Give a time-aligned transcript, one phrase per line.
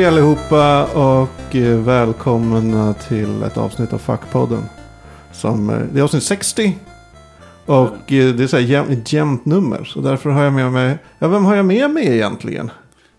[0.00, 4.62] Hej allihopa och eh, välkomna till ett avsnitt av Fackpodden.
[5.32, 6.78] Som, eh, det är avsnitt 60.
[7.66, 9.84] Och eh, det är så här jäm, ett jämnt nummer.
[9.84, 12.70] Så därför har jag med mig, ja vem har jag med mig egentligen?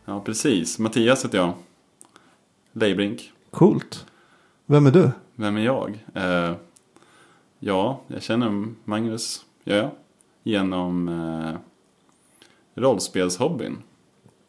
[0.06, 0.80] Ja, precis.
[0.80, 1.54] Mattias heter jag.
[2.74, 3.32] Leibrink.
[3.52, 4.06] Coolt.
[4.66, 5.12] Vem är du?
[5.36, 6.06] Vem är jag?
[6.14, 6.56] Eh,
[7.60, 9.90] ja, jag känner Magnus, gör jag.
[10.44, 11.60] Genom eh,
[12.82, 13.78] rollspelshobbyn.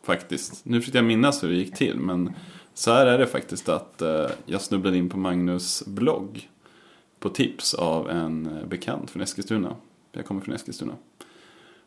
[0.04, 0.60] Faktiskt.
[0.64, 2.32] Nu försökte jag minnas hur det gick till, men
[2.74, 6.48] så här är det faktiskt att eh, jag snubblade in på Magnus blogg.
[7.20, 9.76] På tips av en eh, bekant från Eskilstuna.
[10.12, 10.92] Jag kommer från Eskilstuna.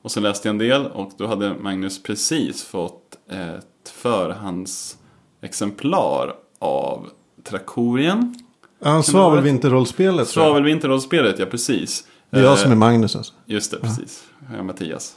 [0.01, 7.09] Och så läste jag en del och då hade Magnus precis fått ett förhandsexemplar av
[7.43, 8.35] Trakorien.
[8.79, 10.27] Ja, Svavelvinterrollspelet.
[10.27, 12.07] Svavelvinterrollspelet, ja precis.
[12.29, 13.33] Det är jag Eh, som är Magnus alltså.
[13.45, 14.23] Just det, precis.
[14.49, 15.15] Jag är Mattias.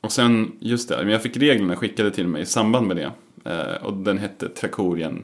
[0.00, 3.12] Och sen, just det, men jag fick reglerna skickade till mig i samband med det.
[3.44, 5.22] Eh, och den hette Trakorien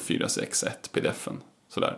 [0.00, 1.36] 0461 pdf-en.
[1.68, 1.96] Sådär.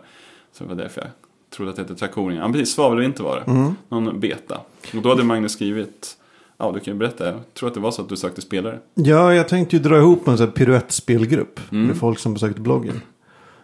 [0.53, 1.09] Så det var därför jag
[1.49, 2.41] trodde att det hette Trakorien.
[2.41, 3.51] Ja, precis, svavelvinter var det.
[3.51, 3.75] Mm.
[3.89, 4.59] Någon beta.
[4.95, 6.17] Och då hade Magnus skrivit,
[6.57, 8.79] ja du kan ju berätta, jag tror att det var så att du sökte spelare.
[8.93, 11.59] Ja, jag tänkte ju dra ihop en sån här piruettspelgrupp.
[11.71, 11.87] Mm.
[11.87, 13.01] Med folk som besökte bloggen.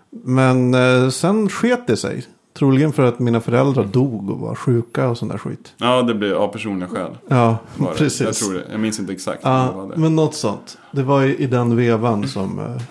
[0.09, 2.25] Men eh, sen sket det sig.
[2.53, 5.73] Troligen för att mina föräldrar dog och var sjuka och sån där skit.
[5.77, 7.17] Ja, det blev av personliga skäl.
[7.27, 7.85] Ja, det.
[7.97, 8.21] precis.
[8.21, 8.63] Jag tror det.
[8.71, 9.44] Jag minns inte exakt.
[9.44, 9.97] det Ja, var det.
[9.97, 10.77] men något sånt.
[10.91, 12.81] Det var i, den vevan som eh,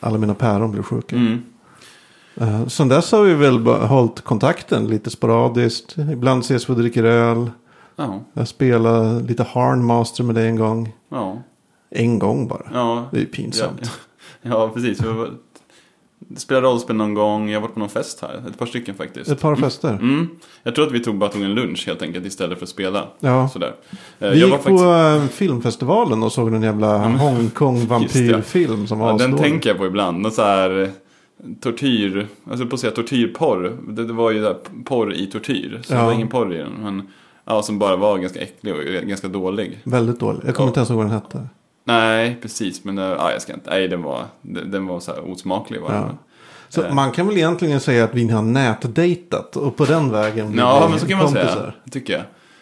[0.00, 1.16] alla mina päron blev sjuka.
[1.16, 1.42] Mm.
[2.40, 5.96] Uh, sen dess har vi väl hållit kontakten lite sporadiskt.
[6.12, 7.50] Ibland ses vi och dricker öl.
[7.96, 10.92] Ja, Jag spelade lite Harnmaster med dig en gång.
[11.10, 11.42] ja,
[11.90, 12.62] En gång bara.
[12.72, 13.08] ja.
[13.10, 13.80] Det är ju pinsamt.
[13.82, 13.88] Ja,
[14.50, 15.00] ja precis.
[16.36, 17.48] Spelade rollspel någon gång.
[17.50, 18.42] Jag har varit på någon fest här.
[18.50, 19.30] Ett par stycken faktiskt.
[19.30, 19.88] Ett par fester.
[19.90, 20.28] Mm.
[20.62, 23.06] Jag tror att vi tog, bara tog en lunch helt enkelt istället för att spela.
[23.20, 23.48] Ja.
[23.48, 23.74] Sådär.
[24.18, 29.10] Eh, Vi gick var faktiskt, på eh, filmfestivalen och såg en jävla Hongkong-vampyrfilm som var
[29.10, 30.20] ja, den tänker jag på ibland.
[30.20, 30.88] Någon så här eh,
[31.60, 33.76] tortyr, alltså på att säga tortyrporr.
[33.88, 35.80] Det, det var ju där porr i tortyr.
[35.84, 35.98] Så Ja.
[36.00, 36.72] det var ingen porr i den.
[36.82, 37.08] Men
[37.44, 39.80] ja, som bara var ganska äcklig och ganska dålig.
[39.84, 40.40] Väldigt dålig.
[40.46, 40.70] Jag kommer Ja.
[40.70, 41.46] inte ens ihåg vad den hette.
[41.88, 42.84] Nej, precis.
[42.84, 43.70] Men eh, ja, jag ska inte.
[43.70, 45.80] Nej, den var, den, den var så här osmaklig.
[45.80, 46.08] Var Ja.
[46.68, 46.94] Så Eh.
[46.94, 51.00] man kan väl egentligen säga att vi har nätdejtat och på den vägen Ja, men
[51.00, 51.54] så kan man kompisar.
[51.54, 51.72] säga.
[51.84, 52.12] Det tycker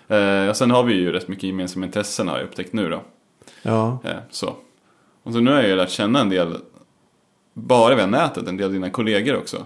[0.09, 0.43] jag.
[0.45, 3.03] Eh, och sen har vi ju rätt mycket gemensamma intressen har jag upptäckt nu då.
[3.63, 3.99] Ja.
[4.05, 4.55] Eh, så.
[5.23, 6.57] Och så nu har jag ju lärt känna en del,
[7.55, 9.65] bara via nätet, en del av dina kollegor också.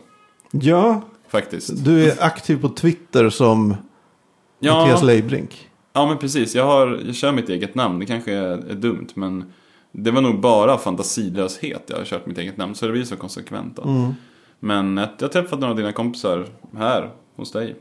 [0.51, 1.85] ja, Faktiskt.
[1.85, 5.70] du är aktiv på Twitter som Mattias Ja, Leibrink.
[5.93, 6.55] Ja men precis.
[6.55, 7.99] Jag, har, jag kör mitt eget namn.
[7.99, 9.53] Det kanske är, är dumt, men
[9.93, 12.75] det var nog bara fantasilöshet jag har kört mitt eget namn.
[12.75, 13.83] Så det blir så konsekvent då.
[13.83, 14.15] Mm.
[14.61, 16.47] Men jag har träffat några av dina kompisar
[16.77, 17.77] här hos dig.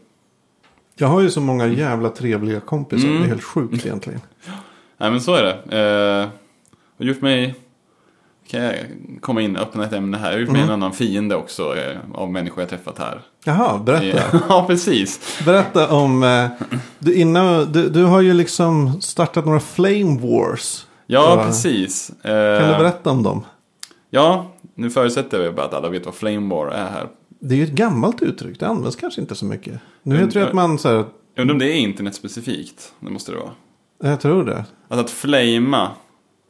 [0.96, 3.08] Jag har ju så många jävla trevliga kompisar.
[3.08, 3.20] Mm.
[3.20, 4.22] Det är helt sjukt egentligen.
[4.98, 5.78] Nej men så är det.
[5.78, 6.30] Eh,
[6.98, 7.56] har gjort mig,
[8.52, 8.76] kan jag
[9.22, 10.26] komma in och öppna ett ämne här.
[10.28, 10.70] Jag har gjort mig Mm.
[10.70, 13.22] en annan fiende också eh, av människor jag träffat här.
[13.44, 14.22] Jaha, berätta.
[14.50, 15.40] ja, precis.
[15.46, 16.24] Berätta om...
[16.24, 16.48] Eh,
[17.00, 20.86] du, innan, du, du har ju liksom startat några Flame Wars.
[21.08, 21.44] Ja, Ja.
[21.46, 22.12] precis.
[22.22, 23.46] Kan Eh, du berätta om dem?
[24.10, 27.08] Ja, nu förutsätter vi bara att alla vet vad Flame War är här.
[27.42, 28.60] Det är ju ett gammalt uttryck.
[28.60, 29.74] Det används kanske inte så mycket.
[29.74, 29.80] Nu
[30.16, 30.96] Men, jag tror jag att man så här,
[31.36, 32.94] Jag undrar om det är internetspecifikt.
[33.00, 33.52] Det måste det vara.
[34.12, 34.66] Jag tror det.
[34.88, 35.90] Alltså att flamea,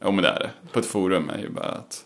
[0.00, 0.50] ja men det är det.
[0.72, 2.04] På ett forum är ju bara att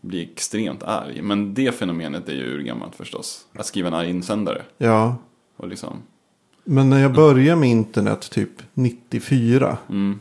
[0.00, 1.22] bli extremt arg.
[1.22, 3.46] Men det fenomenet är ju urgammalt förstås.
[3.58, 4.62] Att skriva en arg insändare.
[4.78, 5.16] Ja.
[5.56, 6.02] Och liksom,
[6.64, 9.76] Men när jag började med internet typ 94.
[9.88, 10.18] mm,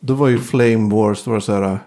[0.00, 1.24] Då var ju Flame Wars.
[1.24, 1.78] Då var det så här.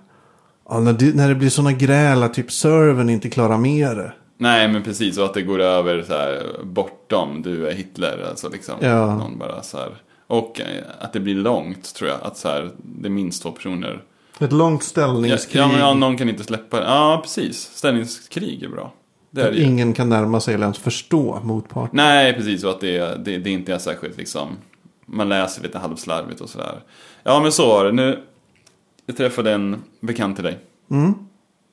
[0.69, 4.13] Ja, när, det, när det blir sådana gräl att typ servern inte klarar med det.
[4.37, 8.25] Nej men precis, och att det går över så här bortom du är Hitler.
[8.29, 8.75] Alltså liksom.
[8.81, 9.15] Ja.
[9.15, 9.89] Någon bara så här.
[10.27, 12.17] Och eh, att det blir långt tror jag.
[12.21, 14.03] Att så här, det är minst två personer.
[14.39, 15.61] Ett långt Ja, ställningskrig.
[15.61, 16.85] ja, men ja, någon kan inte släppa det.
[16.85, 17.61] Ja, precis.
[17.61, 18.93] Ställningskrig är bra.
[19.31, 21.89] Det är att det ingen kan närma sig eller ens förstå motparten.
[21.97, 22.63] Nej, precis.
[22.63, 24.47] Och att det, det, det inte är särskilt liksom.
[25.05, 26.79] Man läser lite halvslarvigt och sådär.
[27.23, 27.91] Ja, men så var det.
[27.91, 28.23] Nu,
[29.05, 30.59] jag träffade en bekant till dig.
[30.91, 31.13] Mm.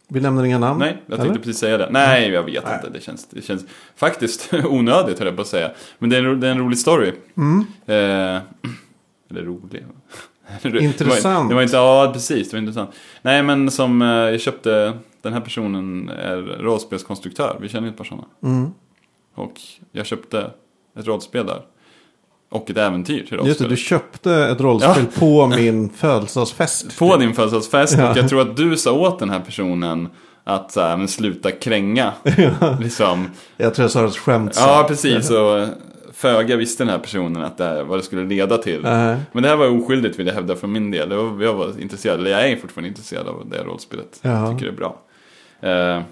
[0.09, 0.79] Vi lämnar inga namn.
[0.81, 1.39] Nej, jag tänkte eller?
[1.45, 1.89] precis säga det.
[1.91, 2.75] Nej, jag vet Nej.
[2.75, 2.91] inte.
[2.99, 3.65] Det känns, det känns
[3.97, 5.71] faktiskt onödigt, höll jag på att säga.
[5.99, 7.13] Men det är, en det är en rolig story.
[7.37, 7.61] Mm.
[7.87, 8.43] Eh,
[9.31, 9.85] eller rolig.
[10.81, 11.49] Intressant.
[11.49, 12.91] Det var inte, ja precis, det var intressant.
[13.23, 14.93] Nej men som eh, jag köpte,
[15.23, 18.25] den här personen är rollspelskonstruktör, vi känner ett par sådana.
[18.43, 18.71] Mm.
[19.35, 19.61] Och
[19.93, 20.51] jag köpte
[20.99, 21.63] ett rollspel där.
[22.51, 26.99] Och ett äventyr till Just det, du köpte ett rollspel på min födelsedagsfest.
[26.99, 28.11] På din födelsedagsfest Ja.
[28.11, 30.09] och jag tror att du sa åt den här personen
[30.45, 32.13] att så här, men sluta kränga.
[32.81, 33.31] liksom.
[33.57, 34.55] Jag tror jag sa det skämt.
[34.57, 35.31] Ja, precis.
[35.31, 35.67] Och
[36.15, 38.83] föga visste den här personen att det här, vad det skulle leda till.
[38.83, 39.17] Nej.
[39.33, 41.11] Men det här var oskyldigt vill jag hävda från min del.
[41.11, 44.19] Jag var, jag var intresserad, eller jag är fortfarande intresserad av det här rollspelet.
[44.23, 44.31] Ja.
[44.31, 45.01] Jag tycker det är bra.
[45.61, 46.03] Eh,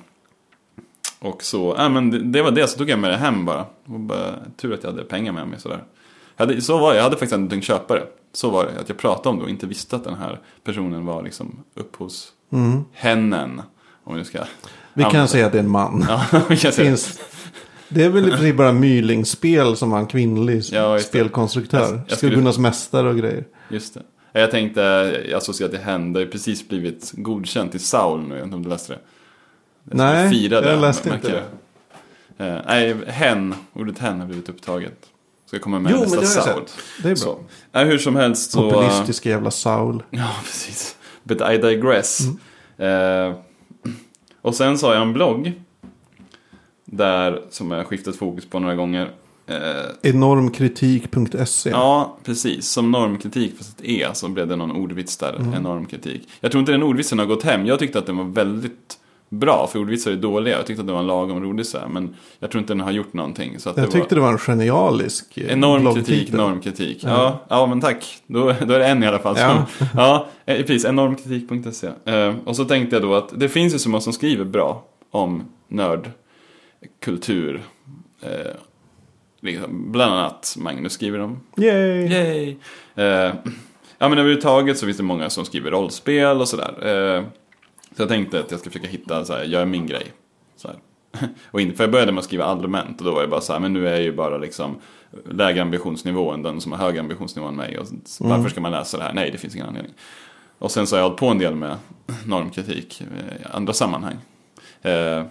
[1.21, 3.65] och så, ja men det, det var det, så tog jag med det hem bara.
[3.85, 5.85] Och bara tur att jag hade pengar med mig sådär.
[6.37, 8.07] Hade, så var det, jag hade faktiskt inte tänkt köpa det.
[8.33, 11.07] Så var det, att jag pratade om det och inte visste att den här personen
[11.07, 12.85] var liksom upphos Mm.
[12.93, 13.63] hennen.
[14.05, 14.39] Om vi ska
[14.95, 16.07] Vi kan säga att det är en man.
[16.09, 17.21] Ja, säga Finns,
[17.95, 21.01] det är väl i princip bara Mylingspel som har en kvinnlig Ja, det.
[21.01, 21.81] spelkonstruktör.
[21.81, 23.45] Jag- jag skulle- Skuggornas mästare och grejer.
[23.71, 24.03] Just det.
[24.41, 24.81] Jag tänkte,
[25.31, 28.57] jag associerar till hen, det har precis blivit godkänt i Saul nu, jag vet inte
[28.57, 28.99] om du läste det?
[29.91, 31.29] Jag Nej, fira jag det, läste inte
[32.39, 32.49] jag.
[32.49, 34.99] Eh, nej, hen, ordet hen har blivit upptaget.
[35.47, 36.83] Ska komma med Jo, i men nästa det har jag Saul.
[37.03, 37.17] Det är bra.
[37.17, 37.39] Så.
[37.73, 38.71] Nej, hur som helst så...
[38.71, 40.03] Populistiska jävla Saul.
[40.11, 40.97] Ja, precis.
[41.25, 42.21] But I digress.
[42.79, 43.29] Mm.
[43.31, 43.35] Eh,
[44.43, 45.53] och sen så har jag en blogg.
[46.95, 49.11] Där, som jag skiftat fokus på några gånger.
[49.47, 51.71] Eh, Enormkritik.se.
[51.71, 52.69] Ja, precis.
[52.69, 55.37] Som normkritik fast ett E så blev det någon ordvits där.
[55.41, 55.55] Mm.
[55.55, 56.29] Enorm kritik.
[56.41, 57.67] Jag tror inte den ordvitsen har gått hem.
[57.67, 58.99] Jag tyckte att den var väldigt
[59.29, 59.69] bra.
[59.73, 60.57] För ordvitsar är dåliga.
[60.57, 62.81] Jag tyckte att det var en lagom rolig så här, Men jag tror inte den
[62.81, 63.59] har gjort någonting.
[63.59, 66.99] Så att Jag det tyckte var det var en genialisk eh, enorm kritik, normkritik.
[67.05, 67.11] Ja.
[67.11, 67.41] Ja.
[67.49, 68.19] Ja, men tack.
[68.27, 69.37] Då, då är det en i alla fall.
[69.37, 69.67] Som, Ja.
[69.95, 70.85] ja, eh, precis.
[70.85, 71.89] Enormkritik.se.
[72.05, 74.85] Eh, och så tänkte jag då att det finns ju så många som skriver bra
[75.11, 75.43] om
[76.83, 77.63] nördkultur.
[78.21, 78.55] Eh,
[79.41, 82.07] liksom, bland annat Magnus skriver om Yay!
[82.07, 82.57] Yay!
[82.95, 83.35] Eh,
[83.99, 86.87] ja men överhuvudtaget så finns det många som skriver rollspel och sådär.
[86.87, 87.25] Eh,
[87.97, 90.07] så jag tänkte att jag ska försöka hitta, så här, gör min grej.
[90.57, 90.77] Så här.
[91.51, 93.53] och inte, för jag började med att skriva allmänt och då var det bara så
[93.53, 94.77] här, men nu är jag ju bara liksom
[95.31, 97.79] lägre ambitionsnivå än den som har högre ambitionsnivå än mig.
[97.79, 99.13] Och så, Varför ska man läsa det här?
[99.13, 99.93] Nej, det finns ingen anledning.
[100.59, 101.77] Och sen så har jag hållit på en del med
[102.27, 104.17] normkritik eh, i andra sammanhang.
[104.83, 105.25] Eh,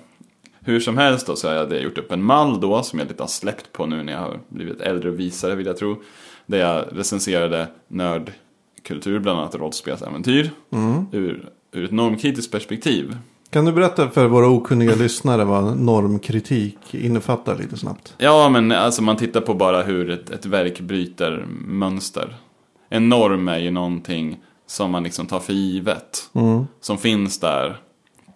[0.64, 3.24] hur som helst då så har jag gjort upp en mall då som jag lite
[3.24, 6.02] har släppt på nu när jag har blivit äldre och visare vill jag tro.
[6.46, 11.06] Där jag recenserade nördkultur, bland annat rollspelsäventyr, Mm.
[11.12, 13.18] ur, ur ett normkritiskt perspektiv.
[13.50, 18.14] Kan du berätta för våra okunniga lyssnare vad normkritik innefattar lite snabbt?
[18.18, 22.36] Ja, men alltså man tittar på bara hur ett, ett verk bryter mönster.
[22.90, 26.30] En norm är ju någonting som man liksom tar för givet.
[26.34, 26.66] Mm.
[26.82, 27.78] Som finns där.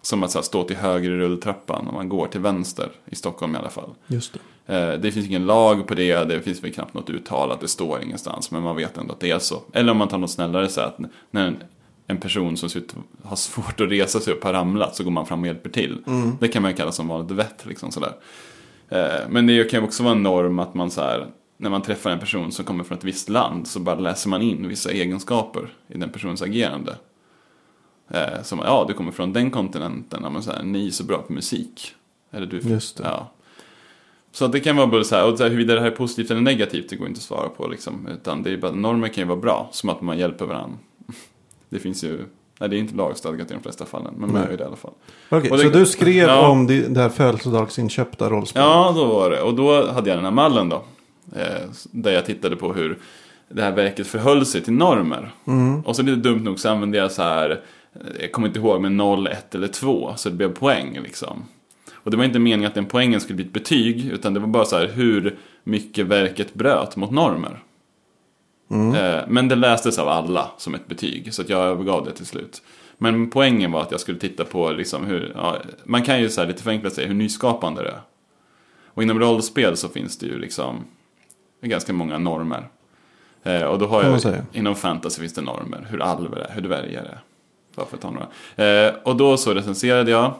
[0.06, 2.90] Som att så här, stå till höger i rulltrappan om man går till vänster.
[3.06, 3.90] I Stockholm i alla fall.
[4.06, 4.74] Just det.
[4.74, 8.02] Eh, Det finns ingen lag på det, det finns väl knappt något uttalat, det står
[8.02, 8.50] ingenstans.
[8.50, 9.62] Men man vet ändå att det är så.
[9.72, 10.98] Eller om man tar något snällare så att
[11.30, 11.56] när en,
[12.06, 15.04] en person som ser ut att ha svårt att resa sig upp har ramlat så
[15.04, 15.98] går man fram och hjälper till.
[16.40, 17.66] Det kan man ju kalla som vanligt vett.
[17.66, 18.12] Liksom sådär.
[18.88, 21.26] Eh, Men det kan ju också vara en norm att man så här,
[21.56, 24.42] när man träffar en person som kommer från ett visst land så bara läser man
[24.42, 26.96] in vissa egenskaper i den personens agerande.
[28.10, 31.04] Eh, Som, ja, du kommer från den kontinenten, ja, men så här, ni är så
[31.04, 31.94] bra på musik.
[32.32, 33.04] Eller du, Just det.
[33.04, 33.30] Ja.
[34.32, 36.30] Så det kan vara både så här, och så här, huruvida det här är positivt
[36.30, 38.08] eller negativt, det går inte att svara på liksom.
[38.12, 40.78] Utan det är bara, normer kan ju vara bra, som att man hjälper varandra.
[41.68, 42.24] Det finns ju,
[42.60, 44.50] nej det är inte lagstadgat i de flesta fallen, men man Nej.
[44.50, 44.92] gör det i alla fall.
[45.28, 46.48] Okej, det- så du skrev Ja.
[46.48, 48.66] om det det här födelsedagsinköpta rollspelet?
[48.68, 49.40] Ja, då var det.
[49.42, 50.84] Och då hade jag den här mallen då.
[51.36, 52.98] Eh, där jag tittade på hur
[53.48, 55.34] det här verket förhöll sig till normer.
[55.46, 55.80] Mm.
[55.80, 57.60] Och så lite dumt nog så använde jag så här,
[58.20, 60.14] jag kommer inte ihåg, men 0, 1 eller 2.
[60.16, 61.44] Så det blev poäng liksom.
[61.94, 64.46] Och det var inte meningen att den poängen skulle bli ett betyg, utan det var
[64.46, 67.62] bara så här hur mycket verket bröt mot normer.
[68.70, 68.94] Mm.
[68.94, 72.62] Eh, Men det lästes av alla som ett betyg, så jag övergav det till slut.
[72.98, 76.44] Men poängen var att jag skulle titta på liksom hur, ja, man kan ju så
[76.44, 78.00] lite förenklat säga hur nyskapande det är.
[78.86, 80.84] Och inom rollspel så finns det ju liksom
[81.62, 82.68] ganska många normer.
[83.42, 87.02] Eh, och då har jag, inom fantasy finns det normer, hur alver är, hur dvärgar
[87.02, 87.20] är.
[87.76, 88.86] Bara för att ta några.
[88.86, 90.34] Eh, och då så recenserade jag,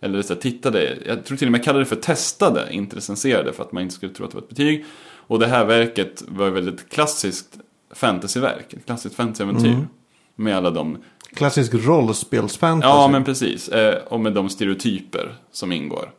[0.00, 3.52] eller så tittade, jag tror till och med jag kallade det för testade, inte recenserade
[3.52, 4.84] för att man inte skulle tro att det var ett betyg.
[5.28, 7.58] Och det här verket var väldigt klassiskt
[7.94, 9.68] fantasyverk, ett klassiskt fantasyäventyr.
[9.68, 9.88] Mm.
[10.36, 10.98] Med alla de
[11.34, 12.88] Klassisk rollspelsfantasy.
[12.88, 13.68] Ja, men precis.
[13.68, 16.12] Eh, och med de stereotyper som ingår.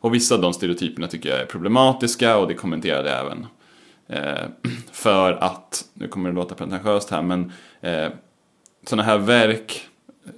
[0.00, 3.46] Och vissa av de stereotyperna tycker jag är problematiska och det kommenterade jag även.
[4.08, 4.48] Eh,
[4.92, 8.08] för att, nu kommer det låta pretentiöst här, men eh,
[8.86, 9.88] sådana här verk,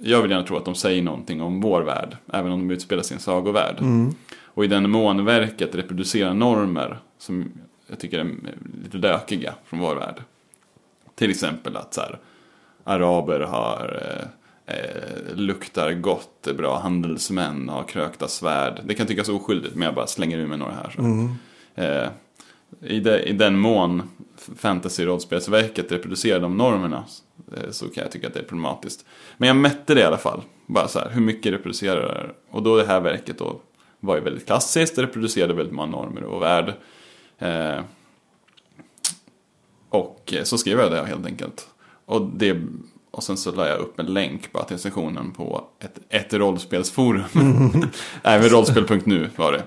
[0.01, 3.13] jag vill gärna tro att de säger någonting om vår värld, även om de utspelar
[3.13, 3.79] en sagovärld.
[3.79, 4.15] Mm.
[4.53, 7.51] Och i den mån verket reproducerar normer som
[7.87, 8.35] jag tycker är
[8.83, 10.23] lite lökiga från vår värld.
[11.15, 12.19] Till exempel att så här,
[12.83, 14.01] araber har,
[14.67, 18.81] eh, eh, luktar gott, är bra handelsmän, har krökta svärd.
[18.85, 20.89] Det kan tyckas oskyldigt men jag bara slänger ur mig några här.
[20.95, 21.01] Så.
[21.01, 21.29] Mm.
[21.75, 22.09] Eh,
[22.81, 24.09] i, de, I den mån
[24.57, 27.03] fantasy-rollspelsverket reproducerar de normerna
[27.71, 29.05] så kan jag tycka att det är problematiskt.
[29.37, 30.41] Men jag mätte det i alla fall.
[30.65, 32.29] Bara så här, hur mycket reproducerar det?
[32.57, 33.59] Och då det här verket då
[33.99, 36.73] var ju väldigt klassiskt, det reproducerade väldigt många normer och värld.
[37.39, 37.79] Eh,
[39.89, 41.67] Och eh, så skrev jag det helt enkelt.
[42.05, 42.57] Och, det,
[43.11, 47.23] och sen så la jag upp en länk bara till sessionen på ett, ett rollspelsforum.
[48.23, 49.63] Men rollspel.nu var det.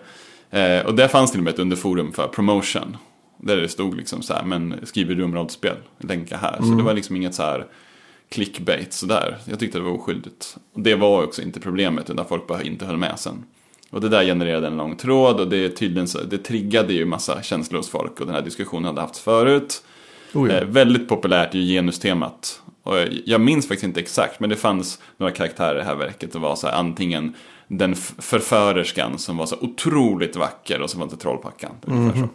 [0.60, 2.96] Eh, och där fanns till och med ett underforum för promotion.
[3.46, 5.76] Där det stod liksom så här, men skriver du om rollspel?
[5.98, 6.56] Länka här.
[6.56, 7.66] Så det var liksom inget så här
[8.28, 9.38] clickbait sådär.
[9.44, 10.56] Jag tyckte det var oskyldigt.
[10.72, 13.44] Och det var också inte problemet, utan folk bara inte höll med sen.
[13.90, 17.42] Och det där genererade en lång tråd och det, är tydligen det triggade ju massa
[17.42, 18.20] känslor hos folk.
[18.20, 19.84] Och den här diskussionen hade haft förut.
[20.34, 20.54] Oh, ja.
[20.58, 22.60] Eh, väldigt populärt i genustemat.
[22.82, 25.94] Och jag- jag minns faktiskt inte exakt, men det fanns några karaktärer i det här
[25.94, 26.32] verket.
[26.32, 27.34] Det var så här, antingen
[27.68, 31.70] den förförerskan som var så otroligt vacker och så var det trollpackan.
[31.82, 32.28] Ungefär så.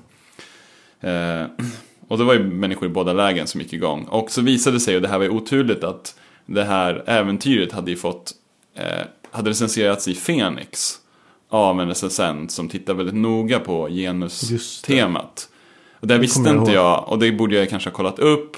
[1.02, 1.46] Eh,
[2.08, 4.04] och det var ju människor i båda lägen som gick igång.
[4.04, 6.16] Och så visade det sig, och det här var ju oturligt, att
[6.46, 8.32] det här äventyret hade ju fått,
[8.76, 11.00] eh, hade recenserats i Phoenix
[11.50, 15.50] av en recensent som tittar väldigt noga på genustemat.
[16.00, 18.58] Och det Det visste jag inte jag, och det borde jag kanske ha kollat upp.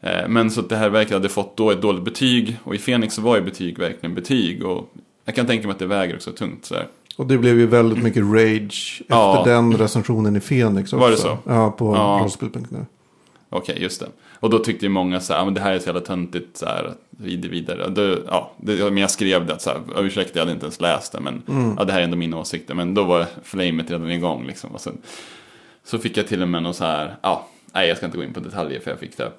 [0.00, 3.08] Eh, Men så att det här verket hade fått då ett dåligt betyg, och i
[3.08, 4.64] så var ju betyg verkligen betyg.
[4.64, 4.94] Och
[5.24, 6.86] jag kan tänka mig att det väger också tungt sådär.
[7.16, 9.42] Och det blev ju väldigt mycket rage efter Ja.
[9.46, 10.96] den recensionen i Phoenix också.
[10.96, 11.38] Var det så?
[11.44, 12.18] Ja, på Ja.
[12.22, 12.86] rollspel.nu.
[13.48, 14.06] Okej, just det.
[14.40, 16.56] Och då tyckte ju många så här, "Ah, men det här är så jävla töntigt
[16.56, 17.84] så här, vid vidare.
[17.84, 20.64] Och Det, ja, det, men jag skrev det så här, "Ja, ursäkta jag hade inte
[20.66, 21.42] ens läst det, men
[21.78, 22.74] ja, det här är ändå mina åsikter.
[22.74, 24.70] Men då var flamet redan igång liksom.
[24.70, 24.98] Och sen,
[25.84, 28.24] så fick jag till och med någon så här, ja, nej jag ska inte gå
[28.24, 29.30] in på detaljer för jag fick det eh,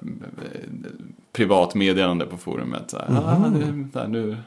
[1.33, 2.83] privat meddelande på forumet.
[2.91, 4.37] Så här, ah, det, så här, nu,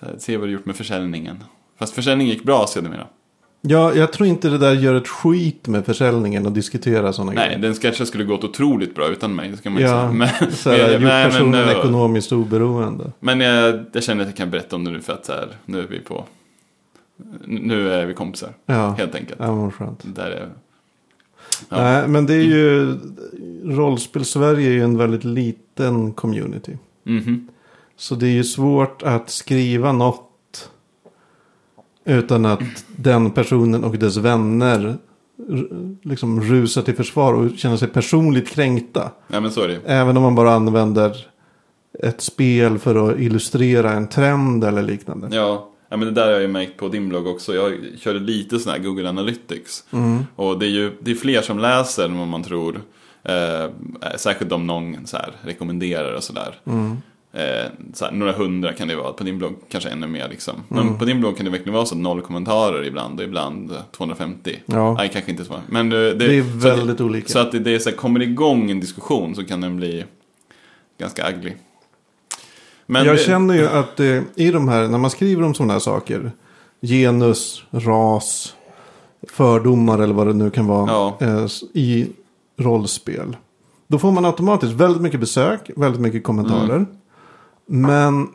[0.00, 1.44] så här, se vad du gjort med försäljningen.
[1.78, 3.06] Fast försäljningen gick bra sedermera.
[3.60, 7.46] Ja, jag tror inte det där gör ett skit med försäljningen och diskutera sådana Nej,
[7.48, 7.58] grejer.
[7.62, 10.12] den kanske skulle gått otroligt bra utan mig, det ska man Ja.
[10.12, 13.12] Men, så här, men- gjort nej, men, personen eh, ekonomiskt oberoende.
[13.20, 15.48] Men jag, jag känner att jag kan berätta om det nu för att så här,
[15.64, 16.24] nu är vi på...
[17.44, 19.40] Nu är vi kompisar, Ja, helt enkelt.
[19.40, 20.00] ja vad skönt.
[20.16, 20.48] Där är,
[21.68, 21.76] Ja.
[21.82, 22.94] Nej, men det är ju...
[23.64, 26.76] Rollspel-Sverige är ju en väldigt liten community.
[27.04, 27.48] Mhm.
[27.96, 30.27] Så det är ju svårt att skriva något
[32.08, 34.96] utan att den personen och dess vänner
[36.02, 39.10] liksom rusar till försvar och känner sig personligt kränkta.
[39.28, 39.80] Ja men så är det.
[39.86, 41.26] Även om man bara använder
[42.02, 45.28] ett spel för att illustrera en trend eller liknande.
[45.36, 47.54] Ja, ja, men det där har jag ju märkt på din blogg också.
[47.54, 49.84] Jag körde lite sån här Google Analytics.
[49.90, 50.26] Mm.
[50.36, 52.80] Och det är ju det är fler som läser än vad man tror.
[53.22, 53.70] Eh,
[54.16, 56.54] särskilt om någon så här, rekommenderar och sådär.
[56.64, 56.96] Mm.
[57.38, 60.54] Eh, så här, några hundra kan det vara, på din blogg kanske ännu mer liksom.
[60.68, 60.98] Men Mm.
[60.98, 64.56] på din blogg kan det verkligen vara så noll kommentarer ibland och ibland eh, 250.
[64.66, 64.94] Ja.
[64.94, 65.54] Nej, kanske inte så.
[65.68, 67.28] Men eh, det, Det är så väldigt olika.
[67.28, 69.76] Så att det, det är så här, kommer det igång en diskussion så kan den
[69.76, 70.04] bli
[70.98, 71.52] ganska ugly.
[72.86, 75.72] Men jag det, känner ju att eh, i de här, när man skriver om sådana
[75.72, 76.32] här saker.
[76.82, 78.54] Genus, ras,
[79.32, 80.90] fördomar eller vad det nu kan vara.
[80.90, 81.16] Ja.
[81.20, 82.08] Eh, I
[82.58, 83.36] rollspel.
[83.86, 86.76] Då får man automatiskt väldigt mycket besök, väldigt mycket kommentarer.
[86.76, 86.86] Mm.
[87.68, 88.28] Men...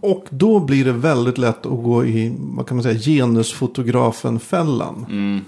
[0.00, 5.06] Och då blir det väldigt lätt att gå i, vad kan man säga, genusfotografen-fällan.
[5.08, 5.40] Mm,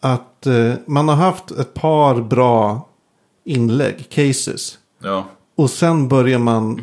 [0.00, 2.88] Att eh, man har haft ett par bra
[3.44, 4.78] inlägg, cases.
[5.02, 5.24] ja,
[5.56, 6.80] Och sen börjar man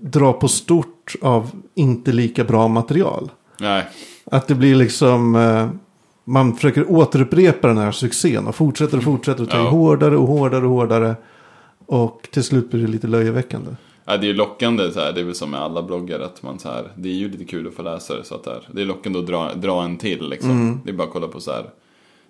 [0.00, 3.30] dra på stort av inte lika bra material.
[3.60, 3.86] nej,
[4.24, 5.68] Att det blir liksom, eh,
[6.24, 9.68] man försöker återupprepa den här succén och fortsätter och fortsätter och tar Ja.
[9.70, 11.16] hårdare och hårdare och hårdare.
[11.88, 13.70] Och till slut blir det lite löjeväckande.
[14.04, 16.42] ja, det är ju lockande så här, det är väl som med alla bloggar att
[16.42, 18.50] man så här, det är ju lite kul att få läsa det så att det
[18.50, 20.50] är, det är lockande att dra, dra en till liksom.
[20.50, 20.80] Mm.
[20.84, 21.70] Det är bara att kolla på så här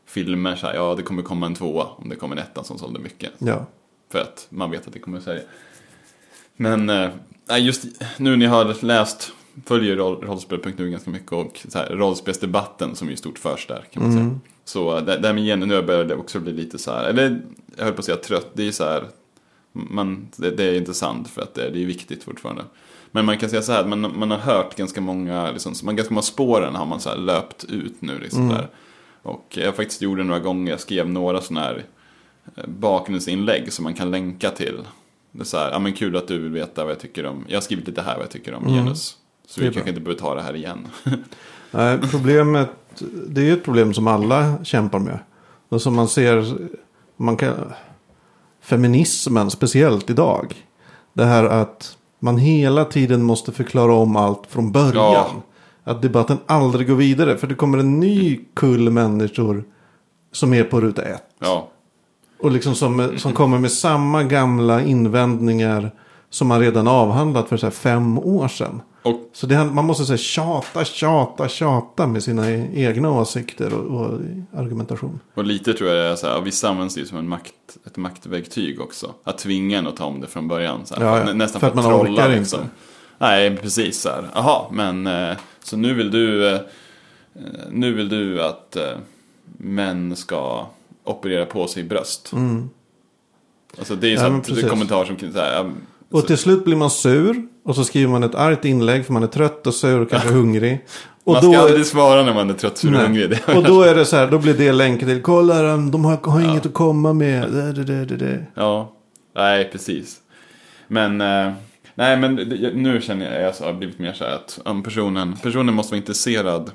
[0.07, 2.79] filmer så här, ja det kommer komma en tvåa om det kommer en etta som
[2.79, 3.33] sålde mycket.
[3.39, 3.67] Ja.
[4.13, 5.43] För att man vet att det kommer att sälja.
[6.57, 7.11] Men eh,
[7.59, 7.85] just
[8.17, 9.33] nu när jag har läst,
[9.67, 14.03] följer roll, rollspel.nu ganska mycket och så här, rollspelsdebatten som är stort förs där kan
[14.03, 14.39] man säga.
[14.65, 17.41] Så eh, det, här med gen, nu börjar det också bli lite så här, eller
[17.77, 19.05] jag höll på att säga trött, det är så här,
[19.91, 22.65] man, det, det är intressant för att det, det är viktigt fortfarande.
[23.11, 26.15] Men man kan säga så här, man, man har hört ganska många, liksom, man, ganska
[26.15, 28.19] många spåren har man så här löpt ut nu.
[28.19, 28.69] Liksom, där.
[29.23, 31.85] Och jag faktiskt gjorde några gånger, jag skrev några sådana här
[32.57, 34.79] eh, bakgrundsinlägg som man kan länka till.
[35.33, 37.45] Det är så här, ja men kul att du vill veta vad jag tycker om,
[37.49, 39.17] jag har skrivit lite här vad jag tycker om genus.
[39.47, 40.89] Så vi kanske inte behöver ta det här igen.
[41.71, 42.71] Nej, problemet,
[43.27, 45.19] det är ju ett problem som alla kämpar med.
[45.69, 46.59] Och som man ser,
[47.17, 47.73] man kan,
[48.61, 50.55] feminismen speciellt idag.
[51.13, 54.95] Det här att man hela tiden måste förklara om allt från början.
[54.95, 55.31] Ja.
[55.85, 57.37] Att debatten aldrig går vidare.
[57.37, 59.65] För det kommer en ny kull människor
[60.33, 61.25] som är på ruta ett.
[61.39, 61.69] ja,
[62.41, 65.91] Och liksom som, som kommer med samma gamla invändningar
[66.31, 68.83] som man redan avhandlat för så här fem år sedan.
[69.03, 74.01] Och Så det, man måste säga tjata, tjata, tjata med sina e- egna åsikter och,
[74.01, 74.19] och
[74.57, 75.21] argumentation.
[75.35, 77.53] Och lite tror jag det är så här, vissa används det ju som en makt,
[77.87, 79.15] ett maktverktyg också.
[79.25, 80.81] Att tvinga en att ta om det från början.
[80.87, 81.25] Så här, Ja, ja.
[81.25, 82.61] nä- Nästan För att man trolla orkar liksom.
[82.61, 82.71] inte.
[83.19, 84.25] Nej, precis så här.
[84.35, 86.61] Jaha, men eh, så nu vill du, eh,
[87.71, 88.83] nu vill du att eh,
[89.57, 90.67] män ska
[91.05, 92.33] operera på sig bröst.
[93.79, 94.71] Alltså det är ju Ja, så men att det är precis.
[94.71, 95.73] kommentar som kan säga,
[96.11, 97.47] Och till slut blir man sur.
[97.65, 100.29] Och så skriver man ett argt inlägg för man är trött och sur och kanske
[100.33, 100.87] hungrig.
[101.25, 103.39] Och man ska aldrig svara när man är trött sur och hungrig.
[103.57, 105.23] Och då är det så här, då blir det länken till.
[105.23, 107.51] Kolla de, har, har inget att komma med.
[107.53, 108.47] Det, det, det, det, det.
[108.55, 108.93] Ja,
[109.35, 110.17] nej precis.
[110.87, 111.53] Men, eh,
[111.95, 112.35] nej men
[112.75, 115.93] nu känner jag att jag har blivit mer så här att om personen, personen måste
[115.93, 116.71] vara intresserad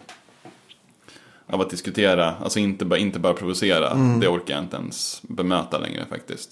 [1.47, 3.93] av att diskutera, alltså inte bara, inte bara provocera.
[4.21, 6.49] Det orkar jag inte ens bemöta längre faktiskt.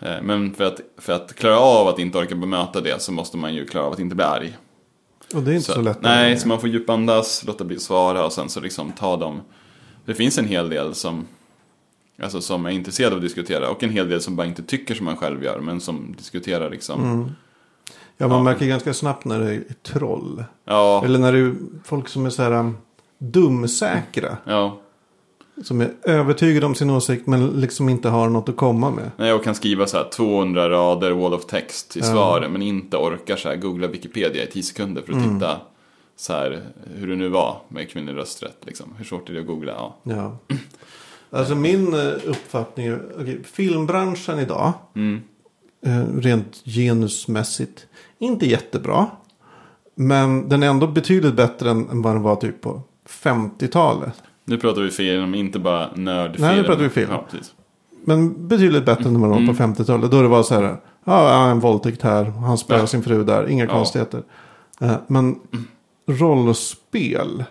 [0.00, 3.36] Eh, Men för att, för att klara av att inte orka bemöta det så måste
[3.36, 4.56] man ju klara av att inte bli arg.
[5.34, 6.02] Och det är inte så, lätt.
[6.02, 9.40] Nej, så man får djupandas, låta bli att svara och sen så liksom ta dem.
[10.04, 11.26] Det finns en hel del som,
[12.22, 14.94] alltså som är intresserade av att diskutera och en hel del som bara inte tycker
[14.94, 17.02] som man själv gör men som diskuterar liksom.
[17.04, 17.30] Mm.
[18.16, 18.42] Ja, man Ja.
[18.42, 20.44] märker ganska snabbt när det är troll.
[20.64, 21.54] Ja, Eller när det är
[21.84, 22.76] folk som är så här um,
[23.18, 24.36] dumsäkra.
[24.44, 24.80] ja.
[25.64, 29.10] Som är övertygade om sin åsikt men liksom inte har något att komma med.
[29.16, 32.06] Nej, Jag kan skriva så här 200 rader wall of text i Ja.
[32.06, 35.34] svar men inte orkar så här googla Wikipedia i 10 sekunder för att Mm.
[35.38, 35.56] titta
[36.16, 36.62] så här
[36.94, 38.94] hur det nu var med kvinnlig rösträtt liksom.
[38.98, 39.72] Hur svårt är det att googla?
[39.72, 39.96] Ja.
[40.02, 40.36] Ja.
[41.38, 45.20] Alltså min eh, uppfattning är, okej, filmbranschen idag, Mm.
[45.86, 47.86] eh, rent genusmässigt,
[48.18, 49.06] inte jättebra.
[49.94, 54.22] Men den är ändå betydligt bättre än vad den var typ på 50-talet.
[54.50, 56.46] Nu pratar vi film, inte bara nördfilm.
[56.46, 57.10] Nej, nu pratar vi film.
[57.10, 57.24] Ja.
[58.04, 60.10] Men betydligt bättre än vad den var på 50-talet.
[60.10, 62.86] Då det var så här, ja, en våldtäkt här, han spöar Ja.
[62.86, 63.70] sin fru där, inga Ja.
[63.70, 64.22] konstigheter.
[64.80, 65.36] Eh, Men
[66.06, 67.44] rollspel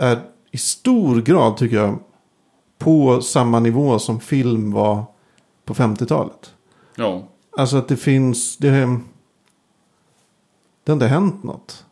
[0.00, 0.18] är
[0.50, 1.98] i stor grad, tycker jag,
[2.78, 5.04] på samma nivå som film var
[5.64, 6.54] på 50-talet.
[6.96, 7.28] Ja.
[7.56, 8.70] Alltså att det finns, det,
[10.84, 11.84] det har inte hänt något.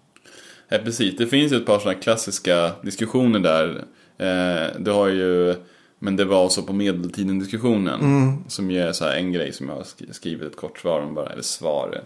[0.69, 1.17] Ja, precis.
[1.17, 3.85] Det finns ett par sådana klassiska diskussioner där.
[4.19, 5.55] Eh, du har ju,
[5.99, 8.01] men det var så på medeltiden diskussionen.
[8.49, 11.01] Som ju är så här en grej som jag har sk- skrivit ett kort svar
[11.01, 12.01] om bara, eller svar.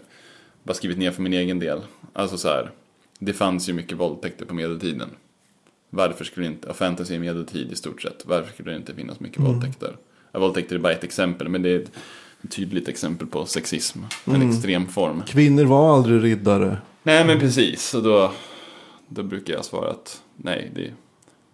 [0.63, 1.81] Bara skrivit ner för min egen del.
[2.13, 2.71] Alltså så här,
[3.19, 5.09] det fanns ju mycket våldtäkter på medeltiden.
[5.89, 9.19] Varför skulle inte, och fantasy i medeltid i stort sett, varför skulle det inte finnas
[9.19, 9.95] mycket våldtäkter?
[10.31, 11.91] Ja, våldtäkter är bara ett exempel, men det är ett
[12.51, 13.99] tydligt exempel på sexism.
[14.25, 15.23] En extrem form.
[15.27, 16.77] Kvinnor var aldrig riddare.
[17.03, 18.31] Nej men precis, och då,
[19.07, 20.91] då brukar jag svara att nej, det,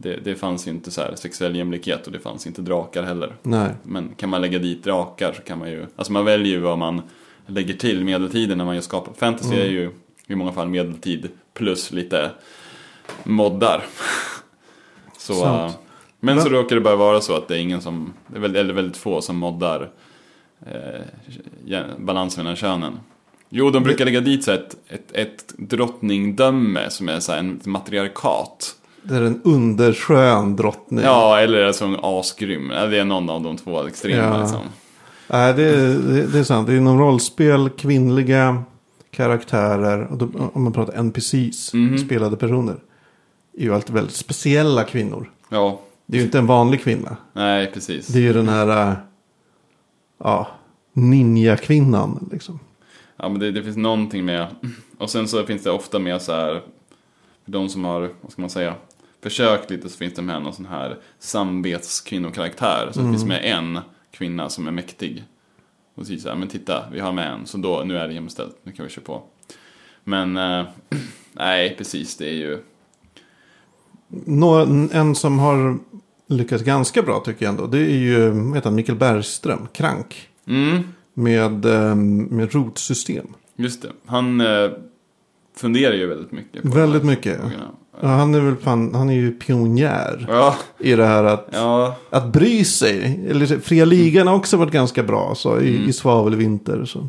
[0.01, 3.35] det, det fanns ju inte så här sexuell jämlikhet och det fanns inte drakar heller.
[3.43, 3.71] Nej.
[3.83, 6.77] Men kan man lägga dit drakar så kan man ju, alltså man väljer ju vad
[6.77, 7.01] man
[7.45, 9.13] lägger till medeltiden när man gör skapar.
[9.13, 9.91] Fantasy är ju
[10.27, 12.31] i många fall medeltid plus lite
[13.23, 13.83] moddar.
[15.17, 15.71] så, äh,
[16.19, 18.97] men Men- så råkar det bara vara så att det är ingen som, eller väldigt
[18.97, 19.89] få som moddar
[20.65, 22.99] eh, balansen mellan könen.
[23.49, 27.61] Jo, de brukar lägga dit så ett, ett, ett drottningdöme som är så här en
[27.65, 28.75] matriarkat.
[29.09, 31.03] Det är en underskön drottning.
[31.05, 32.67] Ja, eller alltså en asgrym.
[32.67, 34.41] Det är någon av de två extrema Ja.
[34.41, 34.59] liksom.
[35.27, 36.69] Nej, det, det, det är sant.
[36.69, 38.63] Inom rollspel, kvinnliga
[39.11, 41.97] karaktärer, och då, om man pratar NPCs, Mhm.
[41.97, 42.75] spelade personer,
[43.57, 45.31] är ju alltid väldigt speciella kvinnor.
[45.49, 47.17] Ja, Det är ju inte en vanlig kvinna.
[47.33, 48.07] nej precis.
[48.07, 48.93] Det är ju den här, äh,
[50.23, 50.47] ja,
[50.93, 52.59] ninja-kvinnan liksom.
[53.17, 54.47] Ja, men det, det finns någonting med,
[54.97, 56.61] och sen så finns det ofta med så här,
[57.45, 58.73] för de som har, vad ska man säga,
[59.23, 62.89] försökt lite så finns det med någon sån här samvetskvinnokaraktär.
[62.91, 63.79] Så det finns med en
[64.11, 65.23] kvinna som är mäktig.
[65.95, 68.13] Och säger så här, men titta, vi har med en, så då, nu är det
[68.13, 69.23] jämställt, nu kan vi köra på.
[70.03, 70.65] Men, eh,
[71.33, 72.57] nej precis, det är ju,
[74.25, 74.55] Nå,
[74.91, 75.79] en som har
[76.27, 77.67] lyckats ganska bra tycker jag ändå.
[77.67, 80.29] Det är ju, vad heter han, Mikael Bergström, Krank.
[80.47, 83.27] mm, Med, ähm, med rotsystem.
[83.55, 83.91] just det.
[84.05, 84.69] Han eh,
[85.55, 86.63] funderar ju väldigt mycket.
[86.63, 87.37] På Väldigt mycket.
[87.39, 87.71] frågorna.
[88.01, 91.95] Ja, han är väl fan, han är ju pionjär Ja, i det här att, ja,
[92.09, 93.25] att bry sig.
[93.29, 95.89] Eller Fria Ligan har också varit ganska bra så, i, Mm.
[95.89, 96.85] i Svavelvinter.
[96.85, 97.07] Så.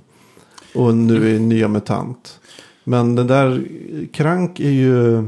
[0.75, 2.41] Och nu i Nya Mutant.
[2.85, 3.65] Men den där
[4.13, 5.25] Krank är ju...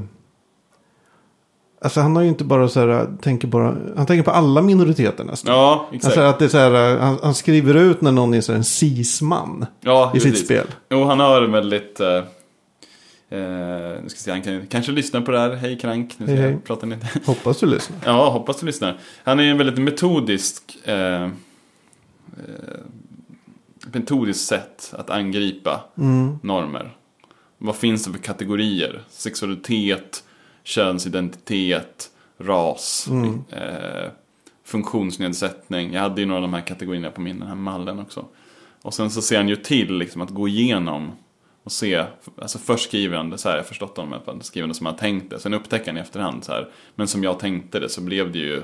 [1.85, 5.25] Alltså han har ju inte bara så här, tänker bara, han tänker på alla minoriteter
[5.25, 5.55] nästan.
[5.55, 6.05] ja exakt.
[6.05, 8.57] Alltså att det är så här, han, han skriver ut när någon är så här
[8.59, 10.45] en cisman ja, i sitt precis.
[10.47, 10.67] spel.
[10.91, 12.01] Jo, han har en väldigt...
[12.01, 12.21] Eh,
[13.33, 15.51] eh, nu ska se, han kan, kanske lyssnar på det här.
[15.55, 16.59] Hej Krank, nu ska Hej, jag hej.
[16.65, 17.07] prata lite.
[17.25, 17.97] Hoppas du lyssnar.
[18.05, 18.99] Ja, hoppas du lyssnar.
[19.25, 20.79] Han är en väldigt metodisk...
[20.85, 21.31] Eh, eh,
[23.93, 26.39] metodiskt sätt att angripa Mm.
[26.43, 26.97] normer.
[27.59, 29.03] vad finns det för kategorier?
[29.11, 30.25] Sexualitet,
[30.65, 33.09] könsidentitet, ras,
[33.51, 34.11] eh,
[34.65, 35.93] funktionsnedsättning.
[35.93, 38.25] Jag hade ju några av de här kategorierna på min den här mallen också.
[38.83, 41.13] Och sen så ser han ju till liksom att gå igenom
[41.65, 42.05] och se,
[42.39, 44.87] alltså först skriver han det så här, jag förstått honom att han skriver det som
[44.87, 45.39] han tänkt det.
[45.39, 48.39] Sen upptäcker han i efterhand så här, men som jag tänkte det så blev det
[48.39, 48.63] ju,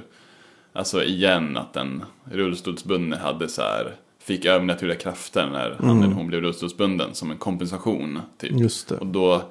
[0.73, 6.27] alltså igen att den rullstolsbundne hade så här, fick övernaturliga krafter när han eller hon
[6.27, 8.21] blev rullstolsbunden som en kompensation.
[8.39, 8.61] Typ.
[8.61, 8.97] Just det.
[8.97, 9.43] Och då,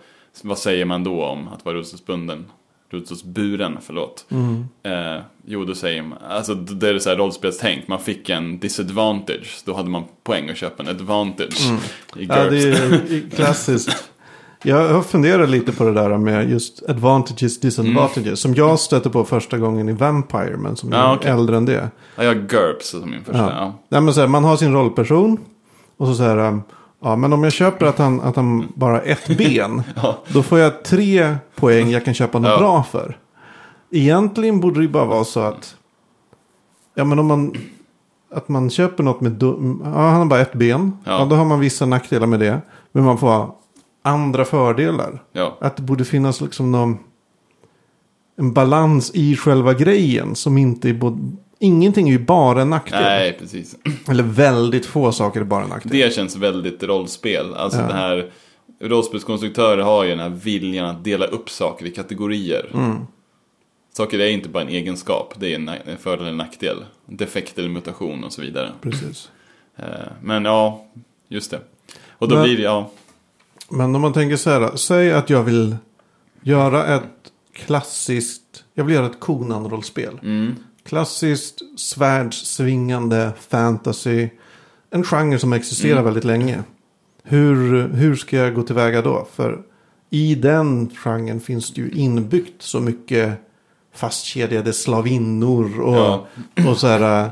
[0.41, 2.45] vad säger man då om att vara rullstolsbunden?
[2.89, 4.26] Rullstolsburen, förlåt.
[4.30, 4.65] Mm.
[4.84, 9.89] Eh, säger man, alltså det är så här rollspelstänk, man fick en disadvantage, då hade
[9.89, 11.69] man poäng att köpa en advantage
[12.13, 12.36] GURPS.
[12.36, 14.10] Ja, det är klassiskt.
[14.63, 18.39] Jag har funderat lite på det där med just advantages, disadvantages.
[18.39, 21.00] Som jag stötte på första gången i Vampire, men som Mm.
[21.00, 21.32] Ja, är okej.
[21.32, 21.89] äldre än det.
[22.15, 23.39] Ja, jag har GURPS som min första.
[23.41, 23.52] Ja.
[23.52, 23.80] Ja.
[23.89, 25.38] Nej, men så här, man har sin rollperson.
[25.97, 26.62] Och så säger um,
[27.01, 29.83] ja men om jag köper att han, att han bara har ett ben.
[29.95, 30.17] Ja.
[30.27, 32.57] Då får jag tre poäng jag kan köpa något Ja.
[32.57, 33.17] bra för.
[33.91, 35.75] Egentligen borde det bara vara så att.
[36.95, 37.53] Ja men om man.
[38.33, 39.31] Att man köper något med.
[39.31, 40.97] du- Ja han har bara ett ben.
[41.03, 41.19] Ja.
[41.19, 41.25] Ja.
[41.25, 42.62] då har man vissa nackdelar med det.
[42.91, 43.51] Men man får
[44.03, 45.23] andra fördelar.
[45.31, 45.57] ja.
[45.62, 46.97] Att det borde finnas liksom någon.
[48.39, 50.36] En balans i själva grejen.
[50.36, 51.17] Som inte är både.
[51.60, 53.02] Ingenting är ju bara en nackdel.
[53.02, 53.76] Nej, precis.
[54.10, 55.91] Eller väldigt få saker är bara en nackdel.
[55.91, 57.54] Det känns väldigt rollspel.
[57.54, 57.88] Alltså Ja.
[57.88, 58.32] det här,
[58.82, 62.70] rollspelskonstruktörer har ju den här viljan att dela upp saker i kategorier.
[62.74, 62.98] Mm.
[63.93, 66.78] Saker är inte bara en egenskap, det är en, en fördel eller nackdel.
[67.06, 68.72] Defekt eller mutation och så vidare.
[68.82, 69.30] Precis.
[69.78, 69.86] Eh,
[70.22, 70.86] Men ja,
[71.28, 71.60] just det.
[72.10, 72.89] Och då Men- blir det, ja.
[73.70, 74.76] Men om man tänker så här.
[74.76, 75.76] Säg att jag vill
[76.41, 77.04] göra ett
[77.54, 78.63] klassiskt.
[78.74, 80.20] Jag vill göra ett Conan-rollspel.
[80.24, 80.56] Mm,
[80.88, 84.30] Klassiskt svärdssvingande fantasy.
[84.91, 86.04] En genre som existerar Mm.
[86.06, 86.63] väldigt länge.
[87.23, 89.28] Hur, hur ska jag gå tillväga då?
[89.34, 89.60] För
[90.10, 93.34] i den genren finns det ju inbyggt så mycket
[93.95, 96.28] fastkedjade slavinnor och, Ja.
[96.69, 97.32] och så här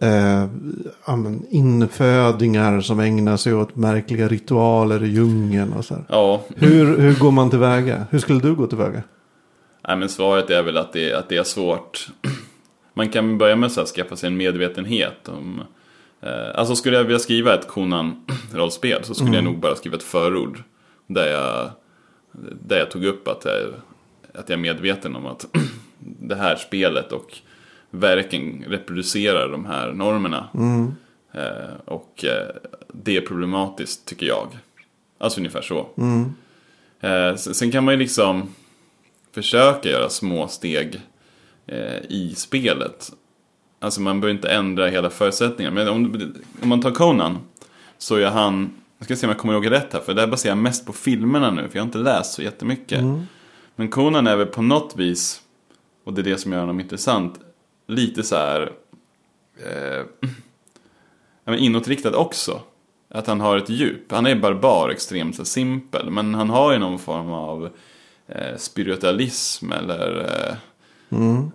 [0.00, 0.48] eh,
[1.06, 6.40] ja, men infödingar som ägnar sig åt märkliga ritualer i djungeln och så ja.
[6.56, 8.06] Hur, hur går man tillväga?
[8.10, 9.02] Hur skulle du gå tillväga?
[9.88, 12.08] Nej, men svaret är väl att det, att det är svårt.
[13.00, 15.62] Man kan börja med att skaffa sig en medvetenhet om...
[16.20, 20.02] Eh, alltså skulle jag vilja skriva ett Conan-rollspel så skulle jag nog bara skriva ett
[20.02, 20.62] förord.
[21.06, 21.70] Där jag,
[22.66, 23.54] där jag tog upp att jag,
[24.34, 25.46] att jag är medveten om att
[25.98, 27.38] det här spelet och
[27.90, 30.48] verken reproducerar de här normerna.
[31.32, 32.48] Eh, och eh,
[32.88, 34.58] det är problematiskt tycker jag.
[35.18, 35.88] Alltså ungefär så.
[37.00, 38.54] Eh, sen, sen kan man ju liksom
[39.32, 41.00] försöka göra små steg
[42.08, 43.12] i spelet.
[43.78, 45.74] Alltså man behöver inte ändra hela förutsättningarna.
[45.74, 47.38] Men om, om man tar Conan
[47.98, 50.28] så är han, jag ska se om jag kommer ihåg rätt här, för det här
[50.28, 53.00] baserar jag mest på filmerna nu, för jag har inte läst så jättemycket.
[53.76, 55.42] Men Conan är väl på något vis,
[56.04, 57.40] och det är det som gör honom intressant,
[57.86, 58.72] lite så här
[61.46, 62.60] eh, inåtriktad också.
[63.14, 64.12] Att han har ett djup.
[64.12, 66.10] Han är barbar, extremt så simpel.
[66.10, 67.70] Men han har ju någon form av
[68.26, 70.18] eh, spiritualism eller...
[70.18, 70.56] Eh,
[71.18, 71.50] mm,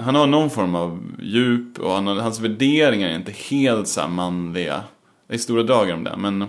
[0.00, 4.08] han har någon form av djup och han har, hans värderingar är inte helt så
[4.08, 4.82] manliga.
[5.28, 6.44] Det är stora drag om det, men...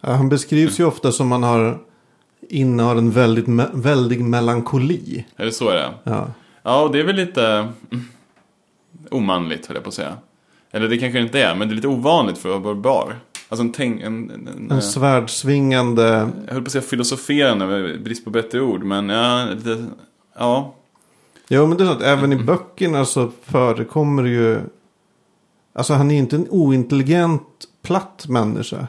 [0.00, 1.78] Ja, han beskrivs ju ofta som man har
[2.48, 5.24] innehar en väldigt, me- väldig melankoli.
[5.36, 5.90] Är det så är det?
[6.04, 6.26] Ja.
[6.62, 7.46] Ja, och det är väl lite
[7.90, 8.04] mm,
[9.10, 10.16] omanligt, höll jag på att säga.
[10.70, 13.16] Eller det kanske inte är, men det är lite ovanligt för att vara barbar.
[13.48, 14.02] Alltså en tänk...
[14.02, 16.30] En, en, en, En svärdsvingande.
[16.46, 19.84] jag höll på att säga filosoferande, brist på bättre ord, men ja, lite...
[20.38, 20.74] Ja,
[21.54, 24.60] Jo men det är så att även i böckerna så förekommer det ju.
[25.72, 27.42] Alltså han är inte en ointelligent
[27.82, 28.86] platt människa.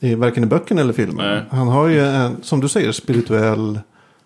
[0.00, 1.42] I, varken i böckerna eller filmen.
[1.50, 3.80] Han har ju en, som du säger, spirituell.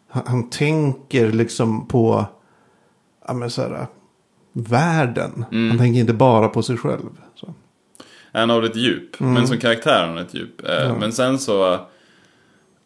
[0.08, 2.26] Han, han tänker liksom på.
[3.26, 3.86] Ja men så här.
[4.52, 5.44] Världen.
[5.50, 7.10] Han tänker inte bara på sig själv.
[7.34, 7.54] Så.
[8.32, 10.68] Han har ett djup, men som karaktär har han ett djup.
[10.68, 11.80] Eh, Men sen så,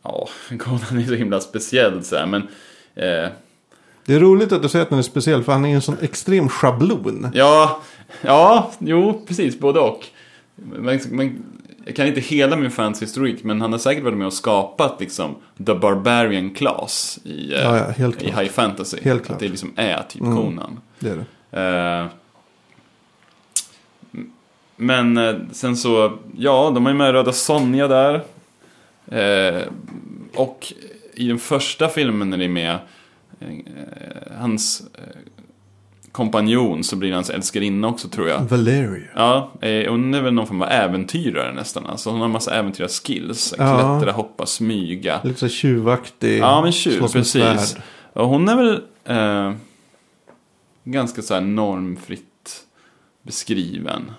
[0.03, 2.43] ja, Conan är så himla speciell så här, men
[2.95, 3.31] eh,
[4.09, 5.43] Det är roligt att du säger att den är speciell.
[5.43, 7.31] För han är en sån extrem schablon.
[7.35, 7.81] ja,
[8.23, 10.07] ja, jo, precis, både och.
[10.55, 11.43] Men, men,
[11.85, 15.35] jag kan inte hela min fantasy-historik, men han har säkert varit med och skapat liksom
[15.67, 18.27] The Barbarian Class i, eh, Ja, ja, i.
[18.27, 18.97] High Fantasy.
[19.03, 19.39] Helt Att klart.
[19.39, 20.81] det liksom är typ Conan.
[20.99, 21.61] Det är det.
[21.61, 22.07] Eh,
[24.77, 28.15] men eh, sen så, ja, de har ju med Röda Sonja där.
[29.07, 29.63] Eh,
[30.35, 30.73] och
[31.15, 32.79] i den första filmen när det är med,
[34.39, 35.03] hans eh,
[36.13, 38.41] kompanjon så blir hans älskarinna också tror jag.
[38.41, 39.09] Valeria.
[39.15, 41.87] Ja, eh, hon är väl någon form av äventyrare nästan.
[41.87, 43.55] Alltså hon har en massa äventyrarskills.
[43.59, 43.99] Ja.
[43.99, 45.21] Klättra, hoppa, smyga.
[45.25, 46.39] Lite så tjuvaktig.
[46.39, 47.77] Ja, men tjuv, precis.
[48.13, 49.55] Och hon är väl eh,
[50.85, 52.65] ganska så här normfritt
[53.23, 54.13] beskriven.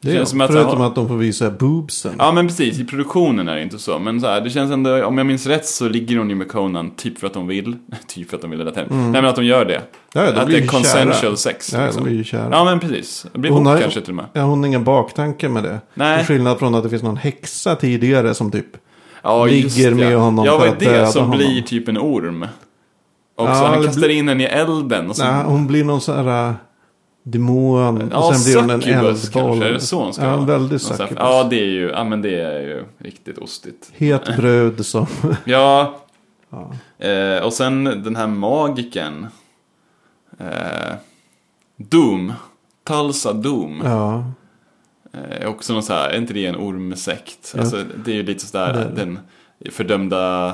[0.00, 2.12] Det är, känns som att- förutom att de får visa boobsen.
[2.18, 2.78] Ja, men precis.
[2.78, 3.98] I produktionen är det inte så.
[3.98, 6.48] Men så här, det känns ändå, om jag minns rätt så ligger hon ju med
[6.48, 7.76] Conan typ för att de vill.
[8.06, 9.12] typ för att de vill, eller mm.
[9.12, 9.82] Nej, men att de gör det.
[10.12, 11.36] Ja, de att det är consensual kära.
[11.36, 11.72] sex.
[11.72, 12.02] Ja, liksom.
[12.02, 12.48] de blir ju kära.
[12.52, 13.26] Ja, men precis.
[13.32, 14.24] Det blir Hon har- kanske till och med.
[14.32, 15.80] Ja, hon har ingen baktanke med det.
[15.94, 16.18] Nej.
[16.18, 18.66] Till skillnad från att det finns någon häxa tidigare som typ...
[19.22, 19.96] Ja, ligger det.
[19.96, 21.36] med honom Ja, för vad är att det döda som honom.
[21.38, 22.42] blir typ en orm?
[23.36, 25.24] Också, Ja, han kastar blir- in den i elden och så...
[25.24, 26.54] Nej, hon blir någon sån här
[27.30, 28.08] demon.
[28.12, 29.16] Ja, och sen blir hon en eldboll.
[29.32, 30.40] kanske, är det så hon ska Ja, vara?
[30.40, 31.22] en väldig Någon sån här- succubus.
[31.24, 33.90] Ja, det är ju, ja men det är ju riktigt ostigt.
[33.96, 35.06] Het brud som...
[35.44, 36.00] Ja,
[36.50, 36.72] ja.
[37.06, 39.26] eh, och sen den här magiken.
[40.38, 40.94] Eh,
[41.76, 42.32] Doom.
[42.86, 43.80] Tulsa Doom.
[43.84, 44.24] ja.
[45.40, 47.52] Eh, också någon så här, är inte det en ormsekt?
[47.54, 47.60] Ja.
[47.60, 49.18] Alltså, det är ju lite sådär, Det den
[49.72, 50.46] fördömda,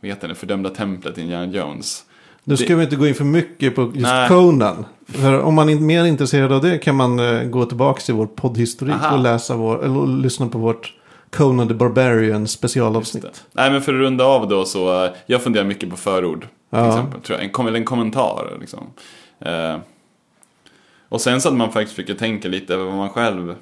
[0.00, 2.04] vad heter det, fördömda templet i Indiana Jones.
[2.44, 4.28] Nu ska Det- vi inte gå in för mycket på just Nej.
[4.28, 4.84] Conan.
[5.08, 8.26] För om man är mer intresserad av det kan man eh, gå tillbaka till vår
[8.26, 9.16] poddhistorik Aha.
[9.16, 10.94] och läsa vår, eller lyssna på vårt
[11.30, 13.22] Conan the Barbarian specialavsnitt.
[13.22, 13.30] det.
[13.52, 16.40] Nej men för att runda av då så, eh, jag funderar mycket på förord.
[16.40, 16.88] Till Ja.
[16.88, 17.44] exempel, tror jag.
[17.44, 18.86] En, kom- eller en kommentar liksom.
[19.40, 19.76] Eh,
[21.08, 23.54] och sen så att man faktiskt försöker tänka lite över vad man själv...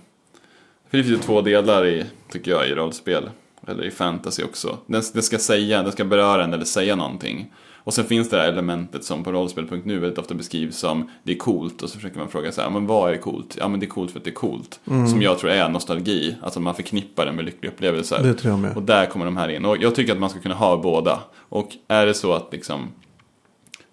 [0.91, 3.31] För det finns ju två delar i, tycker jag, i rollspel.
[3.69, 4.77] Eller i fantasy också.
[4.87, 7.53] Den, den ska säga, den ska beröra en eller säga någonting.
[7.87, 11.37] Och sen finns det här elementet som på rollspel.nu väldigt ofta beskrivs som det är
[11.37, 13.57] coolt och så försöker man fråga så här, men vad är coolt?
[13.61, 14.81] Ja men det är coolt för att det är coolt.
[14.85, 18.23] Som jag tror är nostalgi, alltså man förknippar det med lyckliga upplevelser.
[18.23, 18.77] Det tror jag med.
[18.77, 19.65] Och där kommer de här in.
[19.65, 21.21] Och jag tycker att man ska kunna ha båda.
[21.49, 22.89] Och är det så att liksom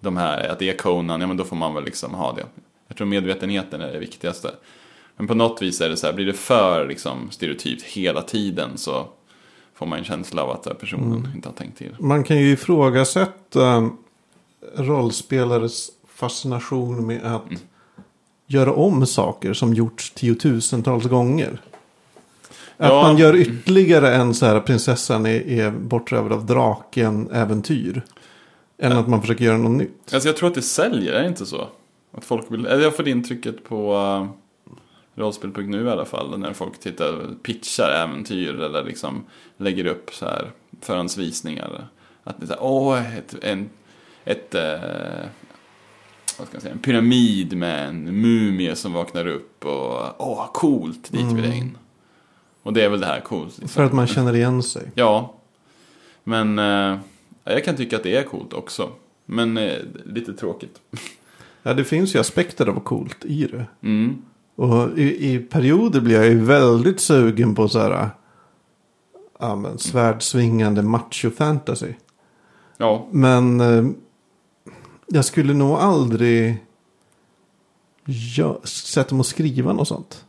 [0.00, 2.46] de här, att det är Conan, ja men då får man väl liksom ha det.
[2.88, 4.50] Jag tror medvetenheten är det viktigaste.
[5.16, 8.70] Men på något vis är det så här, blir det för liksom stereotypt hela tiden
[8.74, 9.06] så
[9.74, 11.30] får man en känsla av att personen Mm.
[11.34, 11.96] inte har tänkt till.
[12.00, 13.90] Man kan ju ifrågasätta
[14.76, 17.60] rollspelares fascination med att Mm.
[18.46, 21.60] göra om saker som gjorts tiotusentals gånger.
[22.76, 23.02] Att Ja.
[23.02, 28.02] man gör ytterligare en så här prinsessan är, är bortrövad av draken-äventyr.
[28.78, 30.14] Än att man försöker göra något nytt.
[30.14, 31.68] Alltså jag tror att det säljer, är det inte så?
[32.12, 34.26] Att folk vill, eller jag får det intrycket på uh,
[35.14, 36.38] rollspel.nu i alla fall.
[36.38, 39.24] När folk tittar, pitchar äventyr eller liksom
[39.56, 40.50] lägger upp så här
[40.80, 41.88] förhandsvisningar.
[42.24, 43.70] Att det är så här, åh, ett, en,
[44.24, 45.26] ett, eh,
[46.38, 51.12] vad ska jag säga, en pyramid med en mumie som vaknar upp och åh, coolt,
[51.12, 51.78] dit vill jag in.
[52.62, 53.58] Och det är väl det här coolt.
[53.58, 53.68] Liksom.
[53.68, 54.90] För att man känner igen sig.
[54.94, 55.34] Ja,
[56.24, 56.98] men eh,
[57.44, 58.90] jag kan tycka att det är coolt också.
[59.26, 60.80] Men eh, lite tråkigt.
[61.62, 63.66] Ja, det finns ju aspekter av coolt i det.
[63.82, 64.22] Mm.
[64.56, 68.08] Och i, i perioder blir jag ju väldigt sugen på så här.
[69.38, 71.94] Ja, men svärdsvingande macho-fantasy.
[72.76, 73.84] Ja, Men eh,
[75.06, 76.56] jag skulle nog aldrig
[78.06, 80.24] gö- sätta mig och skriva något sånt.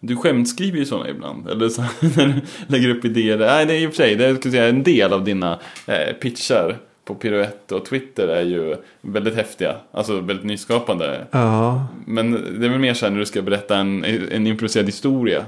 [0.00, 1.48] du skämtskriver ju sådana ibland.
[1.48, 3.38] Eller så, när du lägger upp idéer.
[3.38, 6.78] Nej, det är i och för sig, det är, en del av dina eh, pitchar
[7.14, 9.74] på Pirouette och Twitter är ju väldigt häftiga.
[9.92, 11.26] Alltså väldigt nyskapande.
[11.30, 14.86] Ja, Men det är väl mer så här när du ska berätta en, en improviserad
[14.86, 15.44] historia.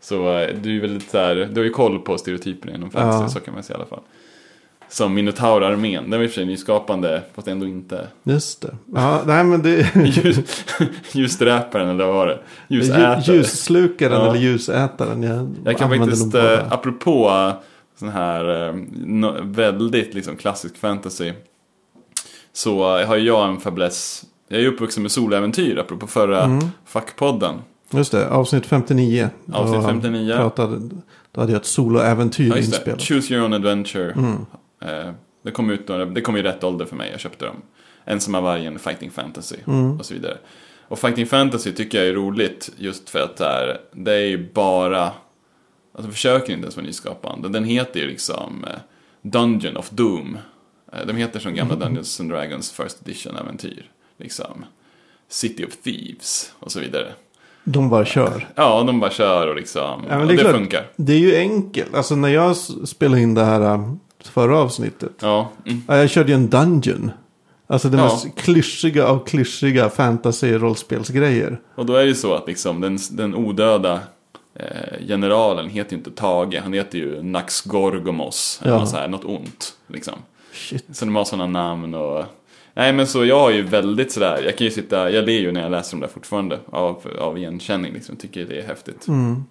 [0.00, 3.22] Så eh, du är väldigt så här, du har ju koll på stereotyperna inom fantasy,
[3.22, 3.28] Ja.
[3.28, 4.00] så kan man säga i alla fall.
[4.88, 8.06] Som Minotaur-armén, den var i och för sig nyskapande, fast ändå inte.
[8.22, 8.76] just det.
[8.94, 10.64] Ja, nej men det Ljus,
[11.12, 12.38] ljusdräparen eller vad var det?
[12.68, 13.16] Ljusätare.
[13.16, 14.30] Ljus, ljusslukaren Ja.
[14.30, 15.22] eller ljusätaren.
[15.22, 17.52] Jag, Jag kan faktiskt, eh, apropå
[17.98, 18.74] sån här eh,
[19.42, 21.32] väldigt liksom klassisk fantasy.
[22.52, 24.24] Så har jag en fäbless.
[24.48, 26.64] Jag är uppvuxen med soläventyr, apropå förra Mm.
[26.84, 27.54] fackpodden.
[27.90, 29.30] Just det, avsnitt 59.
[29.52, 30.36] Avsnitt Då 59.
[30.36, 30.80] Pratade,
[31.32, 33.02] då hade jag ett soloäventyr Ja, inspelat.
[33.02, 34.12] Choose your own adventure.
[34.12, 34.46] Mm.
[34.82, 35.12] Eh,
[35.44, 37.56] det kom ut några, det kom i rätt ålder för mig, jag köpte dem.
[38.04, 39.98] Ensamma vargen, Fighting Fantasy Mm.
[39.98, 40.36] och så vidare.
[40.88, 45.10] Och Fighting Fantasy tycker jag är roligt just för att det är, det är bara,
[45.96, 47.48] alltså försöker inte ens vara nyskapande.
[47.48, 48.72] Den heter ju liksom eh,
[49.22, 50.38] Dungeon of Doom.
[50.92, 51.74] Eh, de heter som gamla.
[51.86, 53.90] Dungeons and Dragons First Edition-äventyr.
[54.18, 54.64] Liksom
[55.28, 57.06] City of Thieves och så vidare.
[57.64, 58.48] De bara kör.
[58.54, 60.54] Ja, de bara kör och liksom, Ja, men och det det klart.
[60.54, 60.86] funkar.
[60.96, 61.94] Det är ju enkelt.
[61.94, 63.92] Alltså när jag spelade in det här äh,
[64.24, 65.12] förra avsnittet.
[65.20, 65.82] Ja, mm.
[65.88, 67.10] Ja, jag körde ju en dungeon.
[67.66, 68.04] Alltså det Ja.
[68.04, 69.88] mest klyschiga av klyschiga
[70.60, 71.60] fantasy-rollspelsgrejer.
[71.74, 73.98] Och då är det ju så att liksom den, den odöda eh,
[75.08, 78.60] generalen heter ju inte Tage, han heter ju Nax Gorgomos.
[78.62, 78.78] Eller Ja.
[78.78, 79.74] något, så här, något ont.
[79.86, 80.14] Liksom.
[80.52, 80.84] Shit.
[80.96, 82.24] Så de har sådana namn och
[82.74, 85.52] Nej men så jag har ju väldigt sådär, jag kan ju sitta, jag ler ju
[85.52, 89.08] när jag läser dem där fortfarande av, av igenkänning liksom, tycker det är häftigt.
[89.08, 89.44] Mm.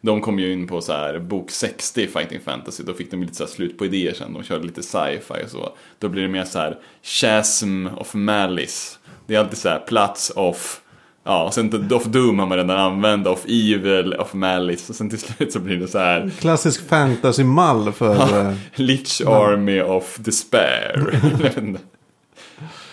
[0.00, 3.20] De kom ju in på så här bok 60 i Fighting Fantasy, då fick de
[3.22, 5.72] lite så här slut på idéer sen, de körde lite sci-fi och så.
[5.98, 8.98] Då blir det mer så här chasm of malice.
[9.26, 10.80] Det är alltid så här plats of,
[11.26, 14.92] ja, sen of doom har man redan använt, of evil, of malice.
[14.92, 18.40] Och sen till slut så blir det så här Klassisk fantasy-mall för...
[18.40, 21.20] eh, Lich Army of Despair.
[21.40, 21.78] Jag.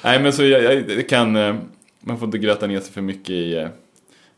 [0.04, 1.56] Nej men så jag, jag det kan, eh,
[2.00, 3.68] man får inte gröta ner sig för mycket i, eh,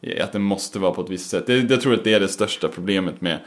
[0.01, 1.47] i att det måste vara på ett visst sätt.
[1.47, 3.39] Det, jag tror att det är det största problemet med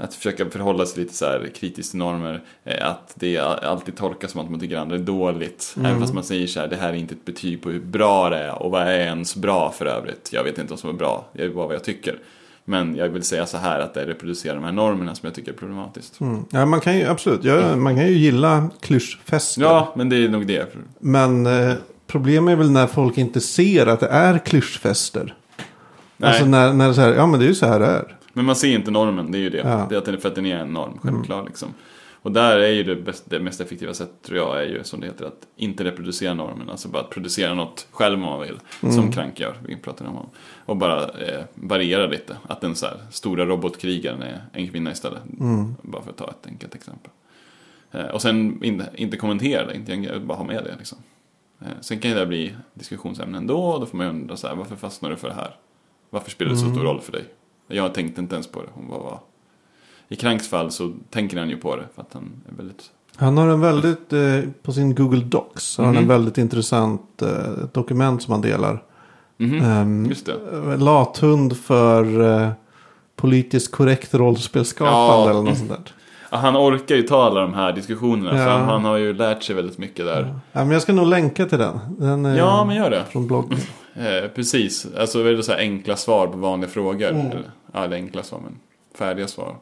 [0.00, 2.40] att försöka förhålla sig lite så här kritiskt till normer.
[2.64, 5.74] eh, Att det alltid tolkas som att man tycker andra är dåligt.
[5.78, 8.30] Även fast man säger så här, det här är inte ett betyg på hur bra
[8.30, 8.62] det är.
[8.62, 10.30] Och vad är ens bra för övrigt?
[10.32, 12.18] Jag vet inte vad som är bra, det är bara vad jag tycker.
[12.64, 15.52] Men jag vill säga så här att det reproducerar de här normerna som jag tycker
[15.52, 16.20] är problematiskt.
[16.20, 16.44] Mm.
[16.50, 19.62] Ja, man kan ju absolut, ja, man kan ju gilla klyschfester.
[19.62, 20.74] Ja, men det är nog det.
[20.98, 21.72] Men eh,
[22.06, 25.34] problemet är väl när folk inte ser att det är klyschfester.
[26.16, 26.30] Nej.
[26.30, 27.86] Alltså när, när det är så här, ja men det är ju så här det
[27.86, 28.16] är.
[28.32, 29.58] Men man ser inte normen, det är ju det.
[29.58, 29.86] Ja.
[29.88, 31.74] Det är att den, för att den är en norm, självklart liksom.
[32.22, 35.00] Och där är ju det, bäst, det mest effektiva sättet tror jag är ju som
[35.00, 36.70] det heter att inte reproducera normen.
[36.70, 38.58] Alltså bara att producera något själv om man vill.
[38.92, 40.28] Som Crank gör, vi pratade om.
[40.66, 42.36] Och bara eh, variera lite.
[42.48, 45.22] Att den så här stora robotkrigaren är en kvinna istället.
[45.82, 47.10] Bara för att ta ett enkelt exempel.
[47.90, 50.98] Eh, och sen in, inte kommentera det, inte bara ha med det liksom.
[51.60, 53.60] Eh, sen kan det bli diskussionsämnen ändå.
[53.60, 55.56] Och då får man ju undra så här, varför fastnar du för det här?
[56.10, 57.24] Varför spelar det så stor roll för dig?
[57.70, 58.68] Jag tänkte inte ens på det.
[58.74, 59.18] Hon bara var...
[60.08, 62.82] I Kranks fall så tänker han ju på det för att han är väldigt...
[63.16, 67.28] Han har en väldigt, eh, på sin Google Docs, har han en väldigt intressant eh,
[67.72, 68.82] dokument som han delar.
[69.36, 70.32] Mhm, Ehm, just det.
[70.52, 72.48] eh, lathund för eh,
[73.16, 75.30] politiskt korrekt rollspelsskapande Ja.
[75.30, 75.78] eller något sånt där.
[76.30, 78.44] Ja, han orkar ju ta alla de här diskussionerna Ja.
[78.44, 80.34] för han har ju lärt sig väldigt mycket där.
[80.52, 81.78] Ja, men jag ska nog länka till den.
[81.98, 83.04] den är Ja, men gör det.
[83.10, 83.58] Från bloggen.
[83.94, 87.08] Eh, precis, alltså väldigt så här enkla svar på vanliga frågor.
[87.10, 87.26] Mm.
[87.72, 88.58] Ja, eller enkla svar, men
[88.94, 89.56] färdiga svar.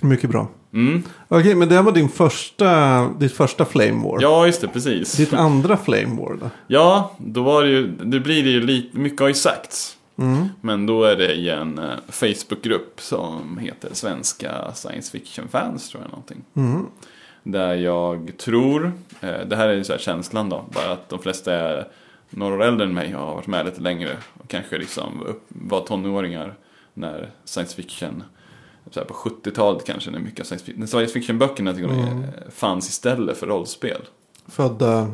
[0.00, 0.48] Mycket bra.
[0.72, 1.02] Mm.
[1.28, 4.18] Okej, men det var din första, ditt första Flame War.
[4.20, 5.12] Ja, just det, precis.
[5.12, 6.50] Ditt andra Flame War då?
[6.66, 9.96] Ja, då var det ju, det blir det ju lite, mycket har ju sagts.
[10.18, 10.48] Mm.
[10.60, 16.10] Men då är det i en eh, Facebookgrupp som heter Svenska Science Fiction-fans, tror jag
[16.10, 16.42] någonting.
[16.54, 16.86] Mm.
[17.42, 21.18] Där jag tror, eh, det här är ju så här känslan då, bara att de
[21.18, 21.88] flesta är
[22.30, 24.16] några år äldre än mig och har varit med lite längre.
[24.34, 26.54] Och kanske liksom upp, var tonåringar
[26.98, 28.22] när science fiction,
[28.90, 32.22] så på 70-talet kanske, när mycket science fiction, när science fiction-böckerna Mm.
[32.22, 34.02] eh, fanns istället för rollspel.
[34.46, 35.08] Födda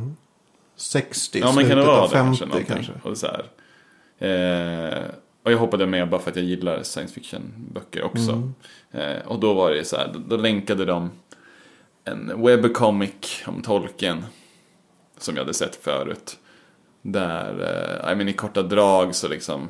[0.76, 2.64] 60, Ja, men kan det slutet av det 50 kanske?
[2.74, 2.92] kanske.
[3.02, 3.44] Och, så här.
[4.18, 5.02] Eh,
[5.42, 8.32] och jag hoppade med bara för att jag gillar science fiction-böcker också.
[8.32, 8.54] Mm.
[8.90, 11.10] Eh, och då var det så här, då, då länkade de
[12.04, 14.24] en webcomic om Tolkien.
[15.18, 16.38] Som jag hade sett förut.
[17.02, 17.60] Där,
[18.06, 19.68] eh, I mean, i korta drag så liksom,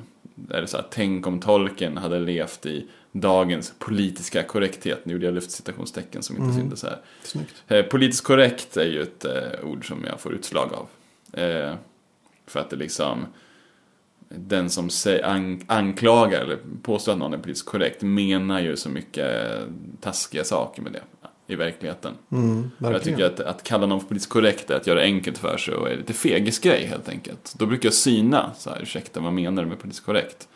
[0.51, 5.05] är det så här, tänk om Tolkien hade levt i dagens politiska korrekthet.
[5.05, 6.57] Nu gjorde jag luftcitationstecken som inte Mm.
[6.57, 7.01] syntes här.
[7.23, 7.63] Snyggt.
[7.69, 10.89] Eh, politiskt korrekt är ju ett eh, ord som jag får utslag av.
[11.41, 11.75] Eh,
[12.47, 13.27] för att det liksom,
[14.29, 18.89] den som säger, an, anklagar eller påstår att någon är politiskt korrekt menar ju så
[18.89, 19.51] mycket
[20.01, 21.03] taskiga saker med det
[21.47, 22.13] i verkligheten.
[22.33, 25.57] Mm, Jag tycker att, att kalla någon för politiskt korrekt är att göra enkelt för
[25.57, 27.55] sig och är lite fegisgrej helt enkelt.
[27.59, 30.49] Då brukar jag syna, så här, ursäkta vad menar du med politiskt korrekt?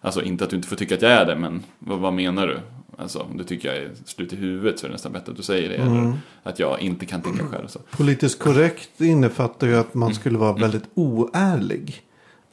[0.00, 2.46] Alltså inte att du inte får tycka att jag är det, men vad, vad menar
[2.46, 2.60] du?
[2.98, 5.36] Alltså om du tycker jag är slut i huvudet så är det nästan bättre att
[5.36, 5.74] du säger det.
[5.76, 5.98] Mm.
[5.98, 7.66] Eller att jag inte kan tänka själv.
[7.66, 7.78] Så.
[7.90, 10.14] Politiskt korrekt innefattar ju att man Mm.
[10.14, 12.02] skulle vara väldigt oärlig.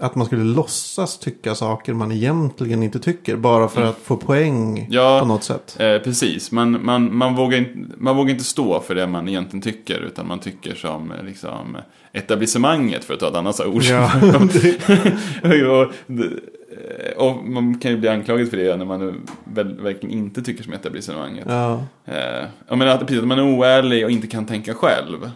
[0.01, 3.35] Att man skulle låtsas tycka saker man egentligen inte tycker.
[3.35, 4.87] Bara för att få poäng.
[4.89, 5.19] Ja.
[5.19, 5.75] på något sätt.
[5.79, 9.61] Eh, precis, man, man, man, vågar inte, man vågar inte stå för det man egentligen
[9.61, 9.99] tycker.
[9.99, 11.77] Utan man tycker som eh, liksom,
[12.13, 13.83] etablissemanget, för att ta ett annat ord.
[13.83, 14.11] Ja,
[15.81, 16.41] och, det-
[17.17, 20.73] och man kan ju bli anklagad för det när man väl, verkligen inte tycker som
[20.73, 21.45] etablissemanget.
[21.49, 21.83] ja.
[22.05, 25.31] Eh, jag menar att, precis, att man är oärlig och inte kan tänka själv.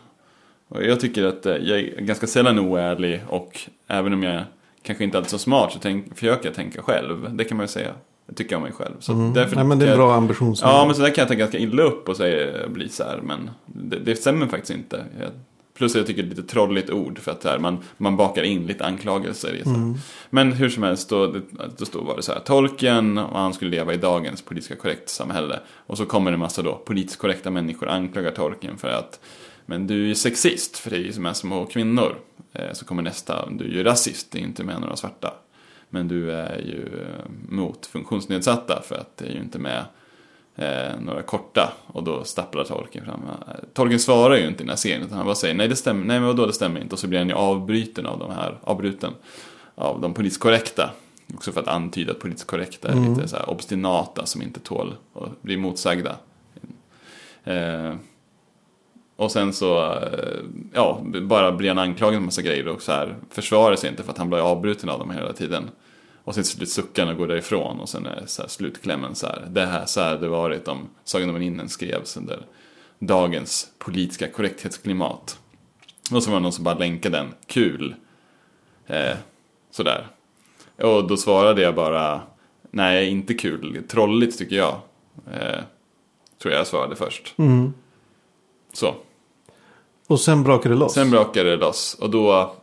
[0.70, 4.42] Och jag tycker att eh, jag är ganska sällan oärlig och även om jag
[4.86, 7.36] kanske inte alltid så smart så tänk, försöker jag tänka själv.
[7.36, 7.92] Det kan man ju säga.
[8.28, 8.94] Det tycker jag om mig själv.
[9.00, 9.34] Så Mm.
[9.34, 10.72] därför Nej, men det är en bra ambitionsnivå.
[10.74, 13.20] Ja, men så där kan jag ta ganska illa upp och säga, bli så här,
[13.24, 15.04] men det, det stämmer faktiskt inte.
[15.20, 15.30] Jag,
[15.78, 18.44] plus jag tycker det är ett lite trolligt ord för att här, man, man bakar
[18.44, 19.62] in lite anklagelser i.
[19.62, 19.94] Mm.
[20.30, 21.42] Men hur som helst, då, det-
[21.78, 25.10] då stod var det så här, Tolkien och han skulle leva i dagens politiska korrekt
[25.10, 25.60] samhälle.
[25.88, 29.20] Och så kommer det en massa då politiskt korrekta människor anklagar Tolkien för att
[29.66, 32.16] men du är ju sexist för det är ju med små kvinnor.
[32.54, 35.34] Eh, så kommer nästa, du är ju rasist, det är inte med några svarta.
[35.90, 39.86] Men du är ju eh, mot funktionsnedsatta för att det är ju inte med
[40.56, 43.22] eh, några korta och då stapplar Tolkien fram.
[43.74, 46.06] Tolkien svarar ju inte i den här serien utan han bara säger nej det stämmer,
[46.06, 48.58] nej men vadå det stämmer inte och så blir han ju avbruten av de här,
[48.64, 49.12] avbruten
[49.76, 50.90] av de politiskt korrekta.
[51.34, 53.14] Också för att antyda att politiskt korrekta är Mm.
[53.14, 56.16] lite så obstinata som inte tål att bli motsagda.
[57.44, 57.94] Eh,
[59.16, 60.40] och sen så, eh,
[60.74, 64.12] ja, bara blir han anklagad för massa grejer och så här försvarar sig inte för
[64.12, 65.70] att han blir avbruten av dem hela tiden.
[66.24, 69.16] Och sen till slut suckar han och går därifrån och sen är så här slutklämmen
[69.16, 69.48] så här.
[69.50, 72.46] Det här så här det varit om Sagan om Innen skrevs under
[73.00, 75.40] dagens politiska korrekthetsklimat.
[76.12, 77.96] Och så var det någon som bara länkade den, kul.
[78.88, 79.16] Eh,
[79.72, 80.08] sådär.
[80.82, 82.22] Och då svarade jag bara,
[82.72, 84.80] nej inte kul, trolligt tycker jag.
[85.32, 85.62] Eh,
[86.42, 87.34] tror jag jag svarade först.
[87.38, 87.74] Mm.
[88.76, 88.96] Så.
[90.08, 90.94] Och sen brakar det loss.
[90.94, 92.56] Sen brakade det loss och då,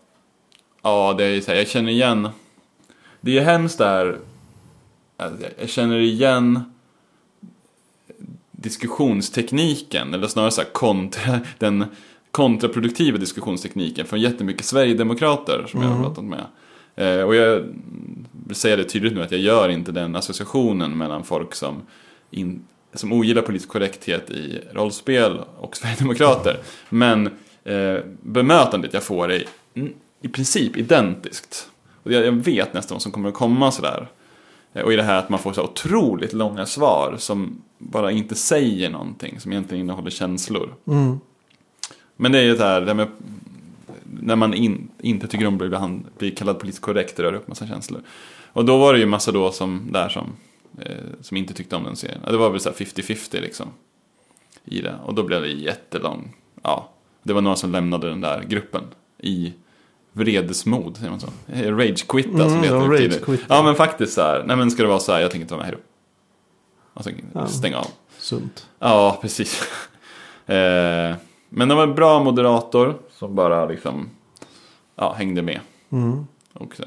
[0.83, 2.29] ja det är så här, jag känner igen,
[3.21, 4.19] det är hemskt där,
[5.17, 6.61] alltså, jag känner igen
[8.53, 11.85] diskussionstekniken, eller snarare så här kontra, den
[12.31, 16.45] kontraproduktiva diskussionstekniken från jättemycket Sverigedemokrater som jag har pratat med.
[16.95, 17.65] Eh, och jag
[18.47, 21.83] vill säga det tydligt nu att jag gör inte den associationen mellan folk som,
[22.31, 22.65] in,
[22.95, 26.59] som ogillar politisk korrekthet i rollspel och Sverigedemokrater.
[26.89, 27.27] Men
[27.65, 29.45] eh, bemötandet jag får är
[30.23, 31.69] i princip identiskt.
[32.03, 34.09] Och jag, jag vet nästan vad som kommer att komma sådär.
[34.73, 38.35] Eh, Och i det här att man får så otroligt långa svar som bara inte
[38.35, 40.75] säger någonting, som egentligen innehåller känslor.
[40.87, 41.21] Mm.
[42.17, 43.09] Men det är ju det här, det här med,
[44.21, 47.67] när man in, inte tycker om att bli, kallad politiskt korrekt, det rör upp massa
[47.67, 48.03] känslor.
[48.53, 50.33] Och då var det ju massa då som, där som,
[51.21, 52.21] som inte tyckte om den serien.
[52.27, 53.69] Det var väl så här 50-50 liksom.
[54.65, 54.95] I det.
[55.05, 56.89] Och då blev det jättelång, ja.
[57.23, 58.83] Det var några som lämnade den där gruppen
[59.19, 59.53] i
[60.13, 61.27] vredesmod, säger man så?
[61.53, 63.19] Eh, Rage-quitta som Mm, det heter tiden.
[63.21, 63.45] rage-quitta.
[63.49, 65.55] Ja men faktiskt så här, nej men ska det vara så här, jag tänker inte
[65.55, 65.83] vara med, hejdå.
[66.95, 67.47] Och sen Ja.
[67.47, 67.87] stänga av.
[68.19, 68.67] Sunt.
[68.79, 69.61] Ja, precis.
[70.47, 71.15] eh,
[71.49, 74.11] men det var en bra moderator som bara liksom
[74.97, 75.61] ja, hängde med.
[75.93, 76.27] Mm.
[76.53, 76.83] Och så,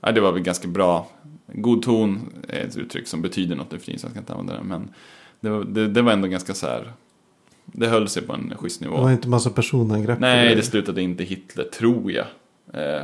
[0.00, 1.06] ja, det var väl ganska bra.
[1.52, 4.54] God ton är ett uttryck som betyder något i fri, så jag ska inte använda
[4.54, 4.62] det.
[4.64, 4.88] Men
[5.40, 6.92] det var, det, det var ändå ganska så här,
[7.64, 8.96] det höll sig på en schysst Det nivå.
[9.02, 10.18] var inte massa personangrepp.
[10.20, 12.26] Nej, eller- det slutade inte Hitler, tror jag.
[12.72, 13.02] Eh,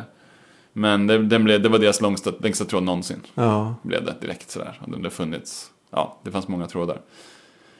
[0.73, 3.75] men det, den blev, det var deras längsta, längsta tråd någonsin Ja.
[3.83, 4.81] blev det direkt sådär.
[4.87, 7.01] Och det funnits, ja, det fanns många trådar.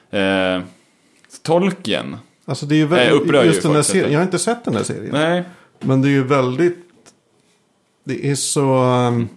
[0.09, 0.61] Eh,
[1.43, 4.05] Tolkien, Alltså det är ju väldigt, upprör ju just den här folk.
[4.11, 5.09] Jag har inte sett den här serien.
[5.11, 5.43] nej,
[5.79, 6.77] Men det är ju väldigt.
[8.03, 8.83] Det är så.
[8.83, 9.29] um,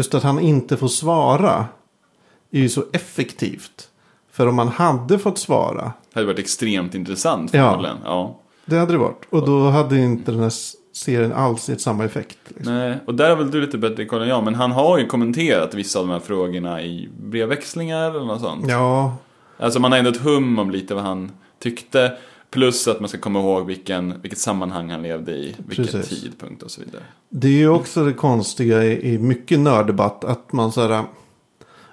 [0.00, 1.66] Just att han inte får svara.
[2.50, 3.88] Är ju så effektivt.
[4.32, 5.82] För om han hade fått svara.
[5.82, 7.68] det hade varit extremt intressant Ja.
[7.70, 7.96] förmodligen.
[8.04, 8.38] Ja.
[8.64, 9.24] Det hade det varit.
[9.30, 10.52] Och då hade inte den här
[10.92, 12.38] serien alls gett samma effekt.
[12.48, 12.74] Liksom.
[12.74, 15.06] Nej, och där har väl du lite bättre koll än jag, men han har ju
[15.06, 18.64] kommenterat vissa av de här frågorna i brevväxlingar eller något sånt.
[18.68, 19.16] Ja,
[19.58, 21.30] Alltså man har ändå ett hum om lite vad han
[21.62, 22.12] tyckte.
[22.50, 26.22] Plus att man ska komma ihåg vilken, vilket sammanhang han levde i, vilken Precis.
[26.22, 27.02] tidpunkt och så vidare.
[27.28, 30.24] det är ju också det konstiga i, i mycket nörddebatt.
[30.24, 31.04] Att man så här.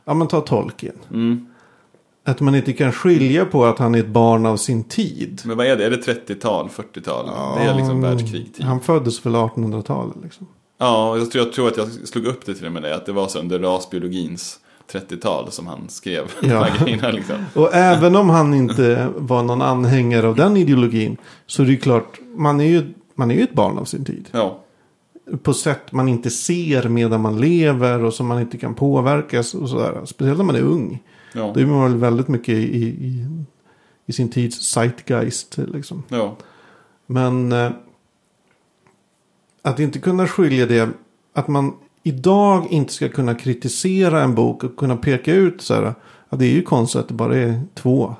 [0.05, 0.95] Ja men ta Tolkien.
[1.09, 1.47] Mm.
[2.23, 5.41] Att man inte kan skilja på att han är ett barn av sin tid.
[5.45, 5.85] Men vad är det?
[5.85, 7.25] Är det 30-tal, 40-tal?
[7.57, 8.65] det är liksom världskrig-tid.
[8.65, 10.47] Han föddes väl 1800-talet liksom.
[10.77, 12.95] Ja, jag tror, jag tror att jag slog upp det till och med det.
[12.95, 14.59] Att det var så under rasbiologins
[14.91, 16.67] 30-tal som han skrev Ja.
[16.79, 17.35] grejerna liksom.
[17.55, 21.17] Och även om han inte var någon anhängare av den ideologin.
[21.45, 24.05] Så är det ju klart, man är ju, man är ju ett barn av sin
[24.05, 24.29] tid.
[24.31, 24.63] Ja,
[25.43, 29.69] På sätt man inte ser medan man lever och som man inte kan påverkas och
[29.69, 30.01] sådär.
[30.05, 31.03] Speciellt när man är ung.
[31.33, 33.25] ja, Då är man väl väldigt mycket i, i,
[34.05, 36.03] i sin tids zeitgeist liksom.
[36.09, 36.35] ja.
[37.09, 37.71] Men eh,
[39.61, 40.89] att inte kunna skilja det.
[41.33, 41.73] Att man
[42.07, 45.93] idag inte ska kunna kritisera en bok och kunna peka ut så här.
[46.29, 48.15] Ja, det är ju konstigt att det bara är två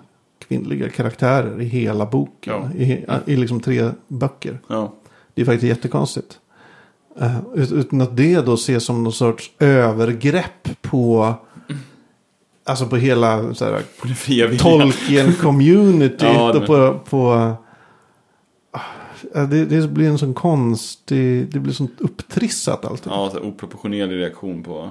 [0.47, 2.53] kvinnliga karaktärer i hela boken.
[2.53, 2.83] Ja.
[2.83, 4.59] I, I liksom tre böcker.
[4.67, 4.93] ja.
[5.33, 6.39] Det är faktiskt jättekonstigt.
[7.21, 11.33] Uh, utan att det då ses som någon sorts övergrepp på.
[12.65, 14.65] Alltså på hela så här, På den fria viljan.
[14.67, 16.25] Tolkien-community.
[16.25, 17.53] Ja, och på, på,
[19.33, 23.11] det, det blir en sån konstig, det blir sånt upptrissat allting.
[23.13, 24.89] Ja, så oproportionerlig reaktion på...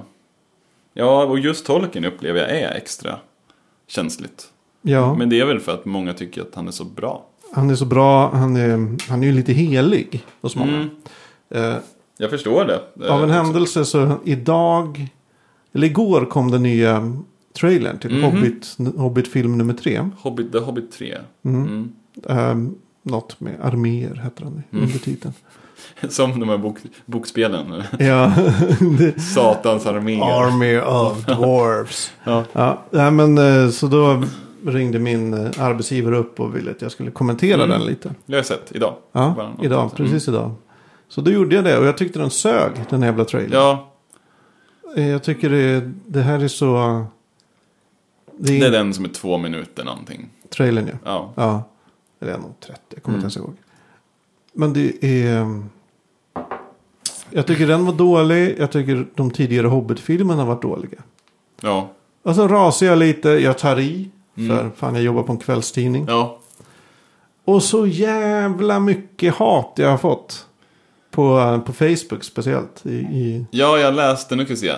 [0.93, 3.19] Ja, och just tolken upplever jag är extra
[3.87, 4.47] känsligt.
[4.81, 7.25] Ja, Men det är väl för att många tycker att han är så bra.
[7.53, 10.75] han är så bra, han är, han är ju lite helig hos många.
[10.75, 10.89] Mm,
[11.49, 11.75] Eh,
[12.17, 13.09] jag förstår det.
[13.09, 15.07] av en Eh, händelse så idag,
[15.73, 17.13] eller igår kom den nya
[17.53, 18.23] trailern till Mhm.
[18.23, 20.09] Hobbit, Hobbit film nummer tre.
[20.17, 21.17] Hobbit, The Hobbit 3.
[21.45, 21.91] Mm.
[22.25, 22.75] Mm.
[23.09, 24.85] Något med arméer heter den i Mm.
[24.85, 25.33] undertiteln.
[26.09, 27.83] Som de här bok, bokspelen.
[27.99, 28.33] Ja,
[29.35, 30.43] Satans arméer.
[30.43, 32.11] Army of Dwarves.
[32.23, 32.43] Ja.
[32.91, 34.23] Ja, men eh, så då
[34.65, 37.69] ringde min eh, arbetsgivare upp och ville att jag skulle kommentera Mm.
[37.79, 38.09] den lite.
[38.25, 38.95] Det har jag sett idag.
[39.11, 39.95] Ja, idag, sånt.
[39.95, 40.51] precis idag.
[41.09, 43.51] Så då gjorde jag det och jag tyckte den sög, den jävla trailern.
[43.53, 43.93] Ja,
[44.95, 47.05] Eh, Jag tycker det, det här är så...
[48.39, 50.29] Det är, det är den som är två minuter någonting.
[50.49, 50.97] trailern ja.
[51.03, 51.33] Ja.
[51.35, 51.63] Ja,
[52.19, 53.25] eller är nog 30, jag kommer Mm.
[53.25, 53.55] inte ens ihåg.
[54.53, 55.63] Men det är...
[57.29, 61.01] Jag tycker den var dålig, jag tycker de tidigare Hobbit-filmerna varit dåliga.
[61.61, 61.89] Ja.
[62.23, 64.09] Och så rasar jag lite, jag tar i.
[64.37, 64.57] Mm.
[64.57, 66.05] För fan jag jobbar på en kvällstidning.
[66.07, 66.39] Ja.
[67.45, 70.43] Och så jävla mycket hat jag har fått.
[71.11, 72.85] På, på Facebook speciellt.
[72.85, 74.69] I, i, Ja, jag läste, nu ska vi se.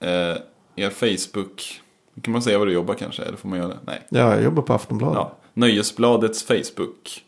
[0.00, 0.36] Eh,
[0.76, 1.80] er Facebook.
[2.22, 3.22] Kan man säga vad du jobbar kanske?
[3.22, 3.78] Eller får man göra det?
[3.84, 4.02] Nej.
[4.08, 5.16] ja, jag jobbar på Aftonbladet.
[5.16, 5.32] Ja.
[5.60, 7.20] Nöjesbladets Facebook-sida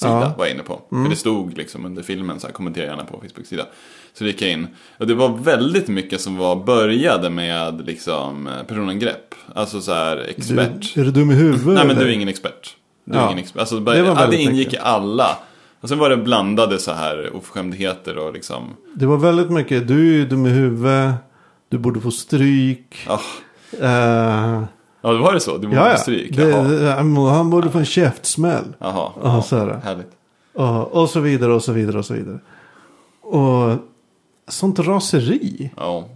[0.00, 0.34] Ja.
[0.38, 0.80] var jag inne på.
[0.90, 3.66] För det stod liksom under filmen så här, kommentera gärna på Facebook-sida.
[4.14, 4.66] Så gick jag in.
[4.98, 9.34] Och det var väldigt mycket som var, började med liksom eh, personangrepp.
[9.54, 10.94] Alltså så här expert.
[10.94, 11.74] Du, är du dum i huvudet?
[11.74, 12.76] Nej men du är ingen expert.
[13.04, 13.26] Du är Ja.
[13.26, 13.60] ingen expert.
[13.60, 14.74] Alltså, Det det, var ja, det ingick mycket.
[14.74, 15.38] i alla.
[15.80, 18.76] Och sen var det blandade så här oförskämdheter och liksom.
[18.94, 19.88] Det var väldigt mycket.
[19.88, 21.14] Du är dum i huvudet.
[21.68, 22.96] Du borde få stryk.
[23.08, 23.18] Ah,
[23.80, 24.62] Eh,
[25.00, 25.58] ja, det var det så?
[25.58, 26.36] Du borde ja, stryk?
[26.36, 26.62] Det, Jaha.
[26.62, 26.90] det,
[27.30, 28.64] han borde få en käftsmäll.
[28.78, 29.12] Jaha.
[29.22, 29.80] Ja, så är det.
[29.84, 30.10] Härligt.
[30.52, 32.38] Ja, och så vidare och så vidare och så vidare.
[33.20, 33.78] Och
[34.48, 35.70] sånt raseri.
[35.76, 36.08] Ja.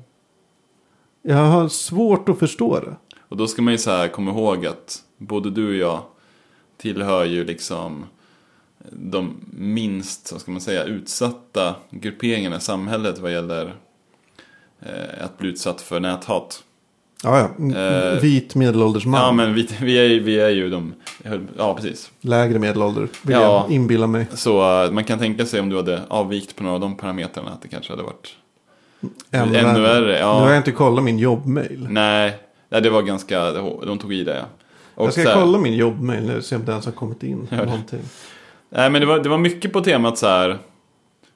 [1.22, 2.96] Jag har svårt att förstå det.
[3.28, 6.02] Och då ska man ju så här komma ihåg att både du och jag
[6.76, 8.06] tillhör ju liksom
[8.90, 13.74] de minst, vad ska man säga, utsatta grupperingarna i samhället vad gäller
[14.80, 16.64] eh, att bli utsatt för näthat.
[17.24, 17.78] Ja, ja.
[17.80, 19.20] Eh, Vit medelålders man.
[19.20, 20.94] Ja, men vi, vi, är, vi är ju de,
[21.58, 22.10] ja precis.
[22.20, 23.08] Lägre medelålder.
[23.22, 23.40] Vill Ja.
[23.42, 24.26] jag inbilla mig.
[24.34, 27.50] Så eh, man kan tänka sig om du hade avvikt på några av de parametrarna
[27.50, 28.28] att det kanske hade varit
[29.30, 29.80] Ännu ännu värre.
[30.00, 30.18] värre.
[30.18, 31.86] Nu har jag Ja, inte kollat min jobbmail.
[31.90, 33.52] nej, nej, det var ganska,
[33.86, 34.36] de tog i det.
[34.36, 34.44] ja.
[34.94, 37.48] Och Jag ska här- kolla min jobbmail nu se om det ens har kommit in.
[37.50, 38.00] Någonting.
[38.70, 40.58] Nej men det var, det var mycket på temat så här.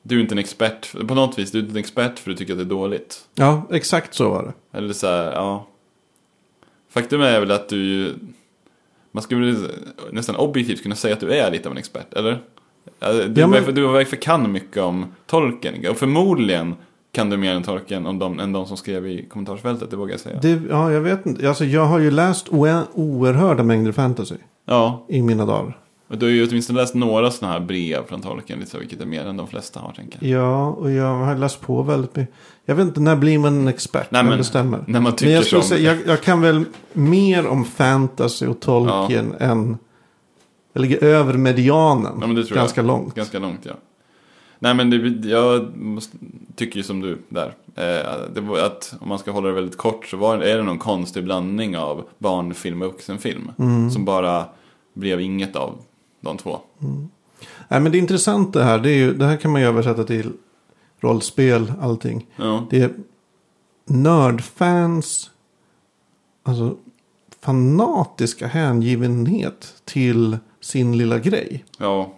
[0.03, 2.36] Du är inte en expert, på något vis, du är inte en expert för du
[2.36, 3.20] tycker att det är dåligt.
[3.34, 4.78] Ja, exakt så var det.
[4.78, 5.66] Eller så här, ja.
[7.01, 8.15] Faktum är väl att du ju,
[9.13, 9.57] man skulle
[10.13, 12.39] nästan objektivt kunna säga att du är lite av en expert, eller?
[13.01, 16.75] Ja, Du, Ja, men- du verkar kan mycket om Tolkien, och förmodligen
[17.13, 20.13] kan du mer än Tolkien om de, än de som skrev i kommentarsfältet, det vågar
[20.13, 20.39] jag säga.
[20.43, 20.61] det.
[20.71, 21.49] Ja, jag vet inte.
[21.49, 22.49] Alltså, jag har ju läst
[22.93, 24.35] oerhörda mängder fantasy
[24.65, 25.79] Ja, i mina dagar.
[26.09, 29.01] och du har ju åtminstone läst några sådana här brev från Tolkien, lite så, vilket
[29.01, 30.41] är mer än de flesta har, tänker jag.
[30.43, 32.35] Ja, och jag har läst på väldigt mycket.
[32.69, 34.11] Jag vet inte, när blir man en expert?
[34.11, 34.79] Nej, men bestämmer?
[34.87, 35.69] När man Men tycker jag, skulle som...
[35.69, 39.77] säga, jag, jag kan väl mer om fantasy och Tolkien än...
[40.73, 42.57] Jag ligger över medianen Ja, men tror jag.
[42.57, 43.14] ganska långt.
[43.14, 43.73] Ganska långt ja.
[44.59, 46.16] Nej men det, jag måste,
[46.57, 47.55] tycker ju som du där.
[47.75, 50.62] Eh, det var att om man ska hålla det väldigt kort så var, är det
[50.62, 53.51] någon konstig blandning av barnfilm och vuxenfilm.
[53.59, 53.91] Mm.
[53.91, 54.45] Som bara
[54.95, 55.75] blev inget av
[56.21, 56.59] de två.
[57.69, 60.33] Nej, men det intressanta här, det, är ju, det här kan man ju översätta till
[61.01, 62.27] rollspel, allting.
[62.37, 62.95] Ja, Det är
[63.87, 65.31] nördfans,
[66.43, 66.77] alltså
[67.41, 71.65] fanatiska hängivenhet till sin lilla grej.
[71.79, 72.15] ja,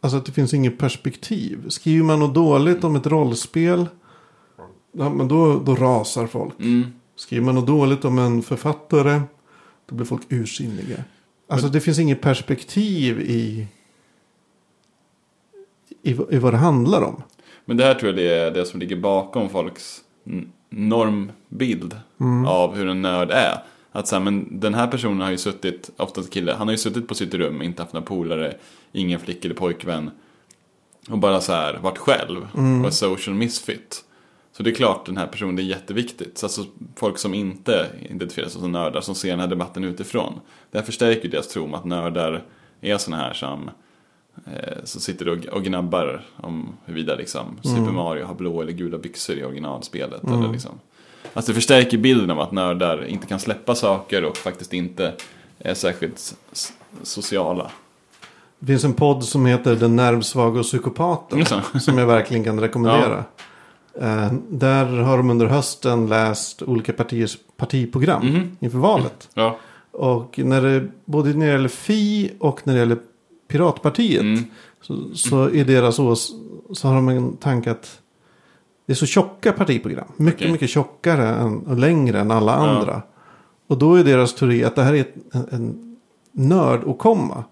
[0.00, 1.68] Alltså att det finns inget perspektiv.
[1.68, 3.86] Skriver man något dåligt om ett rollspel,
[4.92, 6.60] ja, men då, då rasar folk.
[6.60, 6.86] mm.
[7.16, 9.20] Skriver man något dåligt om en författare,
[9.86, 11.04] då blir folk ursinniga.
[11.48, 13.66] Alltså det finns inget perspektiv i,
[16.02, 17.22] i, i vad det handlar om.
[17.64, 20.00] Men det här tror jag är det som ligger bakom folks
[20.70, 22.46] normbild Mm.
[22.46, 23.62] av hur en nörd är.
[23.92, 26.78] Att så här, men den här personen har ju suttit, oftast kille, han har ju
[26.78, 28.54] suttit på sitt rum, inte haft några polare,
[28.92, 30.10] ingen flick eller pojkvän.
[31.10, 32.84] Och bara så här varit själv Mm.
[32.84, 34.04] och social misfit.
[34.52, 36.38] Så det är klart den här personen det är jätteviktigt.
[36.38, 36.64] Så alltså
[36.96, 40.40] folk som inte identifierar sig som nördar, som ser den här debatten utifrån.
[40.70, 42.42] Det här förstärker ju deras tro om att nördar
[42.80, 43.70] är såna här som
[44.46, 48.98] eh, som sitter och, och gnabbar om huruvida liksom Super Mario har blå eller gula
[48.98, 50.24] byxor i originalspelet.
[50.24, 50.70] Eller liksom.
[51.34, 55.12] Alltså det förstärker bilden av att nördar inte kan släppa saker och faktiskt inte
[55.58, 56.34] är särskilt
[57.02, 57.70] sociala.
[58.58, 61.38] Det finns en podd som heter Den nervsvaga och psykopaten.
[61.38, 61.78] Mm, så.
[61.80, 63.24] som jag verkligen kan rekommendera.
[64.00, 68.56] Eh, där har de under hösten läst olika partiers partiprogram Mhm.
[68.60, 69.28] inför valet.
[69.34, 69.56] Ja.
[69.90, 72.98] Och när det, både när det gäller Fi och när det gäller
[73.52, 74.20] Piratpartiet.
[74.20, 74.44] Mm.
[74.82, 76.32] Så, så är deras ås,
[76.72, 77.98] så har de en tanke att
[78.86, 80.04] det är så tjocka partiprogram.
[80.16, 80.52] Mycket, Okej.
[80.52, 82.58] mycket tjockare än, och längre än alla Ja.
[82.70, 83.02] andra.
[83.66, 85.96] Och då är deras teori att det här är en, en
[86.32, 87.44] nördåkomma.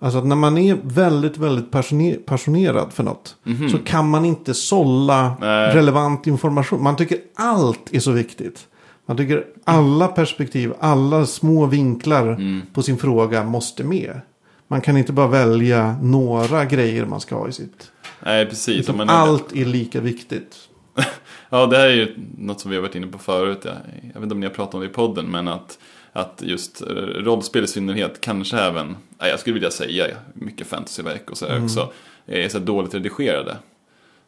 [0.00, 3.36] Alltså att när man är väldigt, väldigt passioner- passionerad för något.
[3.44, 3.68] Mhm.
[3.68, 5.74] Så kan man inte sålla Nej.
[5.74, 6.82] relevant information.
[6.82, 8.66] Man tycker allt är så viktigt.
[9.06, 12.62] Man tycker alla perspektiv, alla små vinklar Mm.
[12.74, 14.20] på sin fråga måste med.
[14.68, 17.92] Man kan inte bara välja några grejer man ska ha i sitt.
[18.20, 18.88] Nej, precis.
[18.88, 20.56] Om man allt är lika viktigt.
[21.50, 23.58] Ja, det här är ju något som vi har varit inne på förut.
[23.64, 25.78] Jag, jag vet inte om ni har pratat om det i podden, men att,
[26.12, 31.38] att just eh, rollspel i synnerhet, kanske även, jag skulle vilja säga mycket fantasyverk och
[31.38, 31.92] så här också,
[32.26, 33.56] är så dåligt redigerade.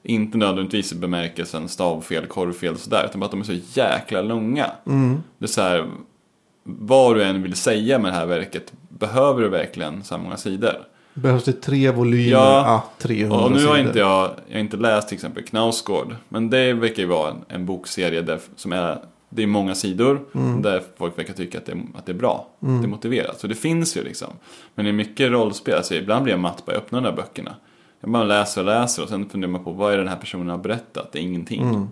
[0.02, 4.22] Inte nödvändigtvis i bemärkelsen stavfel, korvfel och sådär, utan bara att de är så jäkla
[4.22, 4.70] långa.
[5.38, 5.90] Det är så här,
[6.64, 10.36] vad du än vill säga med det här verket, behöver du verkligen så här många
[10.36, 10.74] sidor?
[11.14, 12.32] Behövs det tre volymer?
[12.32, 12.62] Ja.
[12.66, 13.78] Ja, 300 Och nu har sidor.
[13.78, 16.16] inte jag, jag har inte läst till exempel Knausgård.
[16.28, 18.98] Men det verkar ju vara en, en bokserie där, som är,
[19.28, 20.20] det är många sidor.
[20.34, 20.62] Mm.
[20.62, 22.46] Där folk verkar tycka att det, att det är bra.
[22.60, 23.40] Det är motiverat.
[23.40, 24.28] Så det finns ju liksom.
[24.74, 25.74] Men det är mycket rollspel.
[25.74, 27.54] Alltså ibland blir jag matt bara jag öppnar de där böckerna.
[28.00, 30.48] Jag bara läser och läser och sen funderar man på vad är den här personen
[30.48, 31.12] har berättat?
[31.12, 31.62] Det är ingenting.
[31.62, 31.88] Mm.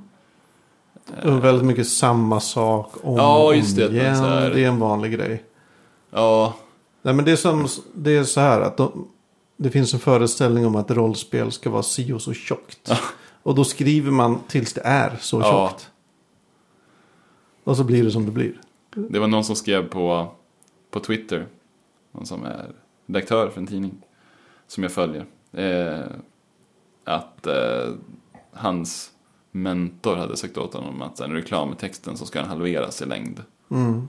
[1.25, 4.23] Och väldigt mycket samma sak om Ja, just det, igen.
[4.23, 5.43] Det är en vanlig grej.
[6.11, 6.55] Ja,
[7.03, 9.09] Nej, men det är, som, det är så här att de,
[9.57, 12.93] det finns en föreställning om att rollspel ska vara si och så tjockt.
[13.43, 15.69] Och då skriver man tills det är så Ja.
[15.71, 15.91] tjockt.
[17.65, 18.61] Och så blir det som det blir.
[18.95, 20.33] det var någon som skrev på,
[20.91, 21.47] på Twitter.
[22.13, 22.71] Någon som är
[23.07, 23.95] redaktör för en tidning.
[24.67, 25.27] Som jag följer.
[25.53, 26.01] Eh,
[27.05, 27.89] att eh,
[28.53, 29.11] hans
[29.51, 33.43] mentor hade sagt åt honom att en reklamtexten så ska den halveras i längd.
[33.71, 34.09] Mm.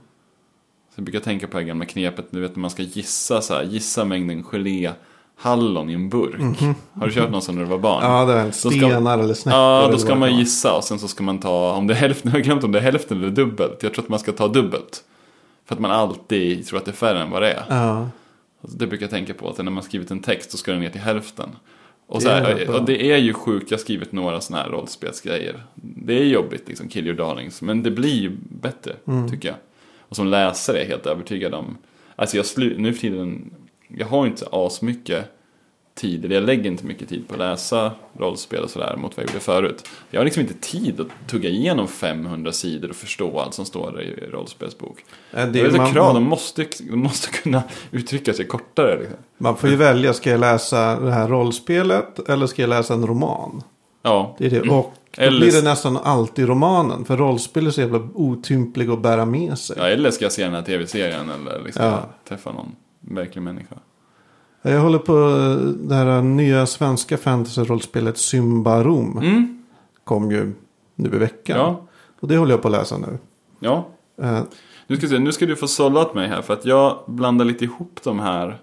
[0.90, 3.40] Så jag brukar tänka på det här gamla knepet, du vet när man ska gissa
[3.42, 4.90] så här, gissa mängden gelé
[5.36, 6.60] hallon i en burk.
[6.94, 8.02] Har du kört någon sån när du var barn?
[8.04, 9.60] Ja, det är stenar eller snäckor.
[9.60, 11.98] Ja, då ska det man gissa och sen så ska man ta, om det är
[11.98, 13.82] hälften, jag har glömt om det är hälften eller dubbelt.
[13.82, 15.04] Jag tror att man ska ta dubbelt.
[15.64, 17.64] För att man alltid tror att det är färre än vad det är.
[17.68, 18.08] Ja.
[18.62, 20.90] Det brukar jag tänka på, att när man skrivit en text så ska den ner
[20.90, 21.48] till hälften.
[22.06, 24.62] Och, Det så är här, och det är ju sjukt, jag har skrivit några sådana
[24.62, 25.62] här rollspelsgrejer.
[25.74, 29.30] Det är jobbigt, liksom, kill your darlings, men det blir ju bättre, Mm.
[29.30, 29.56] tycker jag.
[30.10, 31.78] Och som läsare är jag helt övertygad om,
[32.16, 33.54] alltså jag slu, nu för tiden,
[33.88, 35.24] jag har inte asmycket
[35.94, 39.24] tid, eller jag lägger inte mycket tid på att läsa rollspel och sådär mot vad
[39.24, 39.88] jag gjorde förut.
[40.10, 44.02] Jag har liksom inte tid att tugga igenom 500 sidor och förstå allt som står
[44.02, 45.04] i rollspelsbok.
[45.30, 48.98] Ja, Det är man, krav, de måste, de måste kunna uttrycka sig kortare.
[48.98, 49.18] Liksom.
[49.38, 53.06] man får ju välja, ska jag läsa det här rollspelet eller ska jag läsa en
[53.06, 53.62] roman?
[54.02, 54.60] Ja, Det är det.
[54.60, 57.04] Och då Eller- blir det nästan alltid romanen.
[57.04, 59.76] För rollspel är så jävla otymplig att bära med sig.
[59.78, 62.02] ja, eller ska jag se den här tv-serien eller liksom Ja.
[62.28, 63.74] träffa någon verklig människa.
[64.62, 65.56] Jag håller på eh,
[65.88, 69.18] det här nya svenska fantasy-rollspelet Symbarom.
[69.18, 69.62] Mm,
[70.04, 70.52] Kom ju
[70.94, 71.58] nu i veckan.
[71.58, 71.86] ja,
[72.20, 73.18] Och det håller jag på att läsa nu.
[73.60, 73.88] ja.
[74.22, 74.40] Eh,
[74.86, 77.44] Nu ska, se, nu ska du få sålla åt mig här för att jag blandar
[77.44, 78.60] lite ihop de här.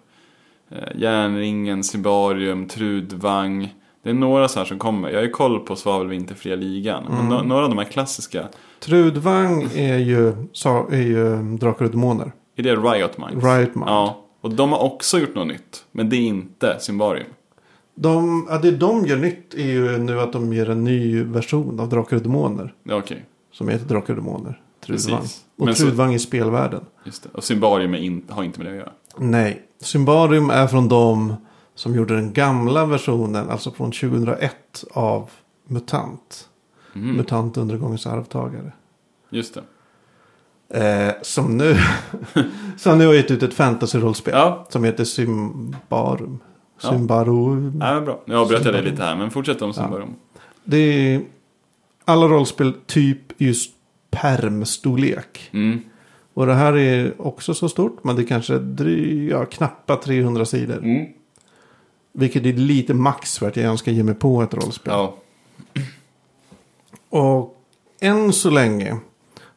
[0.72, 3.74] Eh, Järnringen, Sibarium, Trudvang.
[4.04, 5.10] Det är några så här som kommer.
[5.10, 7.04] Jag har ju koll på Svavelvinterfria ligan.
[7.10, 7.32] Men Mm.
[7.34, 8.48] no- några av de här klassiska.
[8.80, 12.32] Trudvang är ju, sa, är ju Drakar och Demoner.
[12.56, 13.46] Är det Riot Minds?
[13.46, 13.88] Riot Mind.
[13.90, 14.24] Ja.
[14.42, 15.86] Och de har också gjort något nytt.
[15.92, 17.28] Men det är inte Symbaриum.
[17.96, 21.80] De, ja, det de gör nytt är ju nu att de ger en ny version
[21.80, 22.74] av Drakar och Demoner.
[22.84, 23.26] Ja, okej.
[23.54, 24.62] Som heter Drakar och Demoner.
[24.86, 25.20] Trudvang.
[25.20, 25.46] Precis.
[25.58, 26.82] Och Men så- Trudvang i spelvärlden.
[27.06, 27.30] Just det.
[27.34, 28.92] Och Symbarium in, har inte med det att göra.
[29.18, 29.62] Nej.
[29.82, 31.34] Symbarium är från de
[31.78, 33.50] som gjorde den gamla versionen.
[33.50, 35.30] Alltså från 2001 av
[35.68, 36.50] MUTANT.
[36.94, 37.18] Mhm.
[37.18, 38.72] MUTANT undergångens arvtagare.
[39.30, 39.64] Just det.
[40.70, 41.78] Eh, som nu
[42.78, 44.34] som nu har gett ut ett fantasy-rollspel.
[44.34, 44.68] Ja.
[44.70, 46.40] Som heter Symbarum.
[46.82, 46.90] Ja.
[46.90, 47.82] Symbarum.
[47.82, 48.24] Ja, men bra.
[48.26, 50.16] Nu avbröt jag dig lite här, men fortsätt om Symbarium.
[50.64, 51.22] Det är
[52.06, 53.72] alla rollspel typ just
[54.10, 55.50] permstorlek.
[55.54, 55.80] Mm.
[56.34, 58.04] Och det här är också så stort.
[58.04, 60.78] Men det kanske är dry, ja, knappa 300 sidor.
[60.78, 61.06] Mm.
[62.20, 64.94] Vilket är lite max för att jag ens ska ge mig på ett rollspel.
[64.94, 65.18] Ja.
[67.10, 67.58] Och
[68.00, 68.98] än så länge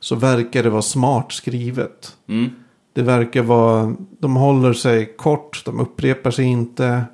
[0.01, 2.17] så verkar det vara smart skrivet.
[2.27, 2.51] Mm.
[2.93, 7.05] Det verkar vara, de håller sig kort, de upprepar sig inte.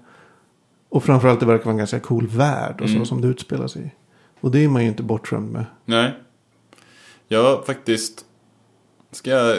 [0.89, 3.07] Och framförallt det verkar vara en ganska cool värld och så Mm.
[3.07, 3.91] som det utspelar sig i.
[4.41, 5.65] Och det är man ju inte bortskämd med.
[5.85, 6.15] Nej.
[7.29, 8.23] Jag faktiskt...
[9.13, 9.59] Ska jag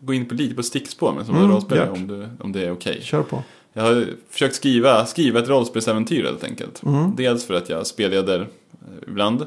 [0.00, 1.92] gå in på lite på stickspår med som Mm, rollspelare gör.
[1.92, 2.98] om, du, om det är okej?
[3.02, 3.42] Kör på.
[3.72, 6.82] Jag har försökt skriva, skriva ett rollspelsäventyr helt enkelt.
[6.82, 7.16] Mm.
[7.16, 9.46] Dels för att jag spelleder eh, ibland.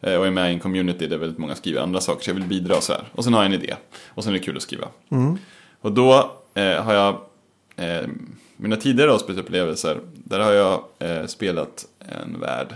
[0.00, 2.24] eh, Och är med i en community där väldigt många skriver andra saker.
[2.24, 3.08] Så jag vill bidra så här.
[3.12, 3.74] Och sen har jag en idé.
[4.08, 4.88] Och sen är det kul att skriva.
[5.10, 5.38] Mm.
[5.80, 7.20] Och då eh, har jag
[7.76, 8.08] eh,
[8.56, 10.00] mina tidigare rollspelsupplevelser.
[10.14, 12.74] Där har jag eh, spelat en värld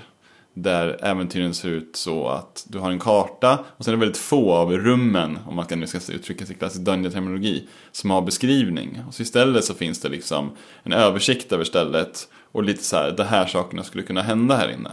[0.55, 4.23] Där äventyren ser ut så att du har en karta och sen är det väldigt
[4.23, 9.03] få av rummen, om man nu ska uttrycka sig i klassisk dungeon-terminologi, som har beskrivning.
[9.09, 10.51] Och så istället så finns det liksom
[10.83, 14.69] en översikt över stället och lite så här, de här sakerna skulle kunna hända här
[14.69, 14.91] inne.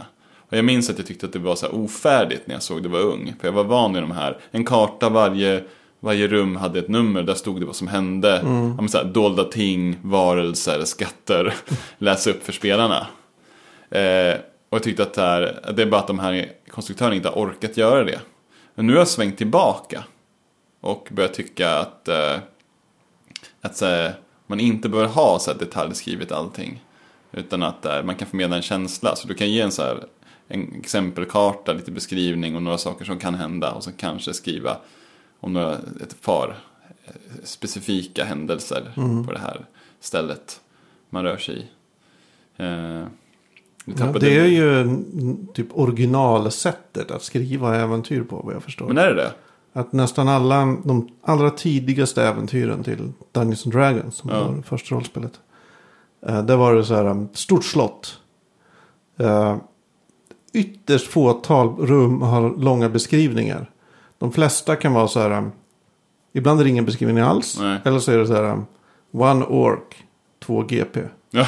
[0.50, 2.82] Och jag minns att jag tyckte att det var så här ofärdigt när jag såg
[2.82, 3.34] det var ung.
[3.40, 5.64] För jag var van vid de här, en karta varje,
[6.00, 8.38] varje rum hade ett nummer, där stod det vad som hände.
[8.38, 8.76] Mm.
[8.80, 11.54] Ja, så här, dolda ting, varelser, skatter,
[11.98, 13.06] läsa upp för spelarna.
[13.90, 14.34] Eh,
[14.70, 17.36] och jag tyckte att det, här, det är bara att de här konstruktörerna inte har
[17.36, 18.20] orkat göra det.
[18.74, 20.04] Men nu har jag svängt tillbaka.
[20.80, 22.36] Och börjat tycka att, eh,
[23.60, 24.08] att eh,
[24.46, 26.84] man inte behöver ha så här detaljskrivet allting.
[27.32, 29.16] Utan att eh, man kan förmedla en känsla.
[29.16, 30.04] Så du kan ge en så här
[30.48, 33.72] en exempelkarta, lite beskrivning och några saker som kan hända.
[33.72, 34.76] Och så kanske skriva
[35.40, 36.56] om några, ett par
[37.04, 37.12] eh,
[37.44, 39.26] specifika händelser mm.
[39.26, 39.66] på det här
[40.00, 40.60] stället
[41.10, 41.66] man rör sig i.
[42.62, 43.04] Eh,
[43.98, 44.96] Ja, det är ju
[45.54, 48.86] typ originalsättet att skriva äventyr på vad jag förstår.
[48.86, 49.32] Men är det det?
[49.72, 54.44] Att nästan alla de allra tidigaste äventyren till Dungeons and Dragons, som ja.
[54.44, 55.40] var första rollspelet.
[56.26, 58.20] Eh, det var det så här, um, stort slott.
[59.20, 59.56] Uh,
[60.52, 63.70] ytterst fåtal rum har långa beskrivningar.
[64.18, 65.52] De flesta kan vara så här, um,
[66.32, 67.58] ibland är det ingen beskrivning alls.
[67.60, 67.80] Nej.
[67.84, 68.66] Eller så är det så här, um,
[69.12, 70.04] one ork,
[70.44, 71.00] två GP.
[71.30, 71.46] Ja.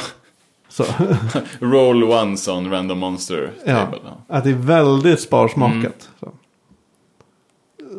[0.72, 0.84] Så.
[1.60, 3.52] Roll once on random monster.
[3.66, 3.88] Ja,
[4.26, 6.10] att det är väldigt sparsmakat.
[6.20, 6.20] Mm.
[6.20, 6.32] Så.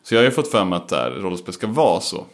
[0.03, 2.25] Så jag har ju fått för mig att här, rollspel ska vara så.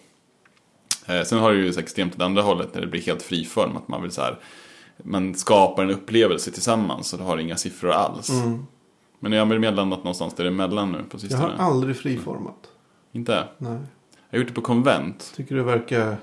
[1.05, 3.78] Eh, sen har det ju så extremt åt andra hållet när det blir helt friform.
[3.78, 4.38] Att man vill så här,
[4.98, 8.30] man skapar en upplevelse tillsammans och det har inga siffror alls.
[8.30, 8.66] Mm.
[9.20, 11.44] Men jag har mer landat någonstans däremellan nu på sistone.
[11.44, 12.70] Jag har aldrig friformat.
[13.12, 13.48] Inte?
[13.58, 13.78] Nej.
[14.30, 15.34] Jag har gjort det på konvent.
[15.36, 16.18] Tycker det verkar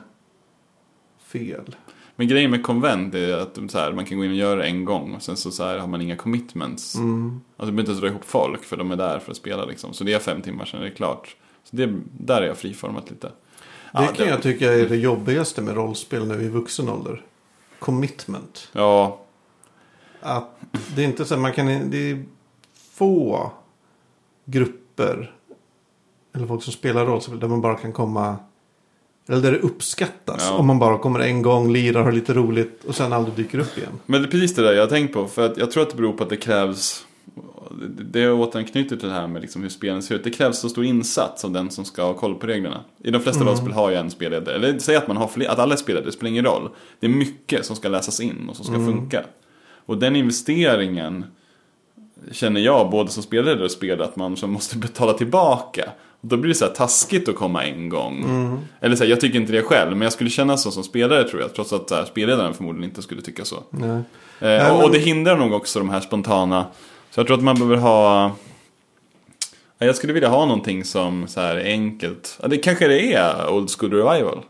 [1.19, 1.77] fel.
[2.17, 4.85] Men grejen med konvent är att här, man kan gå in och göra det en
[4.85, 6.95] gång och sen så, så här, har man inga commitments.
[6.95, 7.41] Mm.
[7.57, 9.65] Alltså du behöver inte ens dra ihop folk för de är där för att spela
[9.65, 9.93] liksom.
[9.93, 11.37] Så det är fem timmar är det klart.
[11.65, 13.27] Så det, där är jag friformat lite.
[13.27, 13.33] Det
[13.93, 14.31] ja, kan det...
[14.31, 17.23] jag tycka är det jobbigaste med rollspel nu i vuxen ålder.
[17.81, 18.69] Commitment.
[18.73, 19.21] Ja.
[20.21, 20.51] Att
[20.95, 22.25] det är inte så man kan, det är
[22.73, 23.51] få
[24.45, 25.35] grupper.
[26.35, 28.37] Eller folk som spelar rollspel där man bara kan komma
[29.31, 30.47] eller där det uppskattas.
[30.51, 30.57] Ja.
[30.57, 33.79] Om man bara kommer en gång, lirar, har lite roligt och sen aldrig dyker upp
[33.79, 34.01] igen.
[34.07, 35.27] Men det är precis det där jag har tänkt på.
[35.27, 37.07] För att jag tror att det beror på att det krävs.
[37.89, 40.25] Det återanknyter till det här med liksom hur spelen ser ut.
[40.25, 42.85] Det krävs så stor insats av den som ska ha koll på reglerna.
[43.05, 43.49] I de flesta mm.
[43.49, 44.55] rollspel har jag en spelledare.
[44.55, 46.71] Eller säg att man har fler, att alla är spelledare, det spelar ingen roll.
[47.01, 48.87] Det är mycket som ska läsas in och som ska mm.
[48.87, 49.25] funka.
[49.87, 51.25] Och den investeringen
[52.33, 55.91] känner jag både som spelare och spelare att man måste betala tillbaka.
[56.21, 58.25] Då blir det så här taskigt att komma en gång.
[58.25, 58.59] Mm.
[58.81, 61.29] Eller så här, jag tycker inte det själv, men jag skulle känna så som spelare
[61.29, 61.55] tror jag.
[61.55, 63.57] Trots att här, spelledaren förmodligen inte skulle tycka så.
[64.41, 66.67] Eh, och, och, det hindrar nog också de här spontana.
[67.11, 68.33] Så jag tror att man behöver ha...
[69.79, 72.41] Jag skulle vilja ha någonting som så här enkelt.
[72.47, 74.45] Det kanske det är Old School Revival.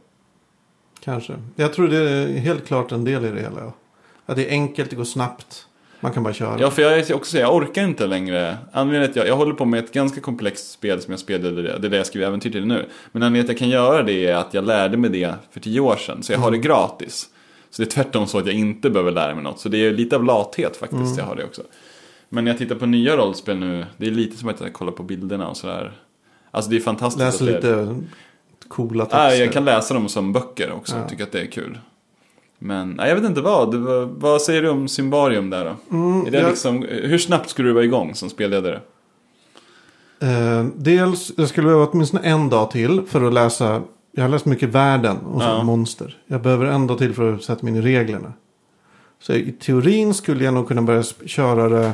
[1.04, 1.34] Kanske.
[1.56, 3.72] Jag tror det är helt klart en del i det hela.
[4.26, 5.66] Att det är enkelt, det går snabbt.
[6.00, 6.60] Man kan bara köra.
[6.60, 8.56] Ja, för jag är också jag orkar inte längre.
[8.72, 11.86] Anledningen att jag, jag håller på med ett ganska komplext spel som jag spelade, det
[11.86, 12.86] är det jag skriver äventyr till nu.
[13.12, 15.80] Men anledningen att jag kan göra det är att jag lärde mig det för tio
[15.80, 16.22] år sedan.
[16.22, 16.66] Så jag har det mm.
[16.66, 17.28] gratis.
[17.70, 19.60] Så det är tvärtom så att jag inte behöver lära mig något.
[19.60, 21.18] Så det är lite av lathet faktiskt, mm.
[21.18, 21.62] jag har det också.
[22.32, 24.92] Men när jag tittar på nya rollspel nu, det är lite som att jag kollar
[24.92, 25.92] på bilderna och sådär.
[26.50, 27.40] Alltså det är fantastiskt.
[27.40, 27.96] Läser lite
[28.68, 29.18] coola texter.
[29.18, 31.08] Ja, jag kan läsa dem som böcker också, ja.
[31.08, 31.78] tycker att det är kul.
[32.58, 33.74] Men nej, jag vet inte vad.
[34.20, 35.96] Vad säger du om Symbarium där då?
[35.96, 36.48] Mm, är det jag...
[36.48, 38.80] liksom, hur snabbt skulle du vara igång som spelledare?
[40.20, 43.82] Eh, dels, jag skulle behöva åtminstone en dag till för att läsa.
[44.12, 45.62] Jag har läst mycket världen och ja.
[45.62, 46.18] monster.
[46.26, 48.32] Jag behöver en dag till för att sätta mig in i reglerna.
[49.18, 51.92] Så i teorin skulle jag nog kunna börja köra det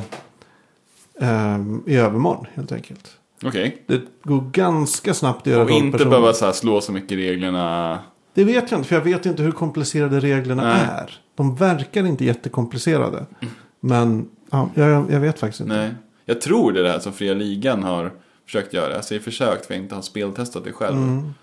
[1.21, 3.17] eh, i övermorgon helt enkelt.
[3.43, 3.49] Okej.
[3.87, 3.99] Okay.
[3.99, 7.99] Det går ganska snabbt att göra Och inte behöva så slå så mycket reglerna.
[8.33, 10.87] Det vet jag inte, för jag vet inte hur komplicerade reglerna Nej.
[10.91, 11.19] är.
[11.35, 13.17] De verkar inte jättekomplicerade.
[13.17, 13.53] Mm.
[13.79, 15.75] Men ja, jag, jag, vet faktiskt inte.
[15.75, 15.95] Nej.
[16.25, 18.11] Jag tror det är det här som Fria Ligan har
[18.45, 18.93] försökt göra.
[18.93, 20.97] Jag säger försökt för jag inte har speltestat det själv.
[20.97, 21.33] Mm.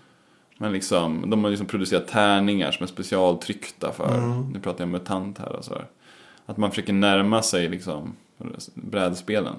[0.59, 4.53] Men liksom, de har liksom producerat tärningar som är specialtryckta för, Mm.
[4.53, 5.87] nu pratar jag MUTANT här och så här.
[6.47, 8.17] Att man försöker närma sig liksom
[8.75, 9.55] brädspelen.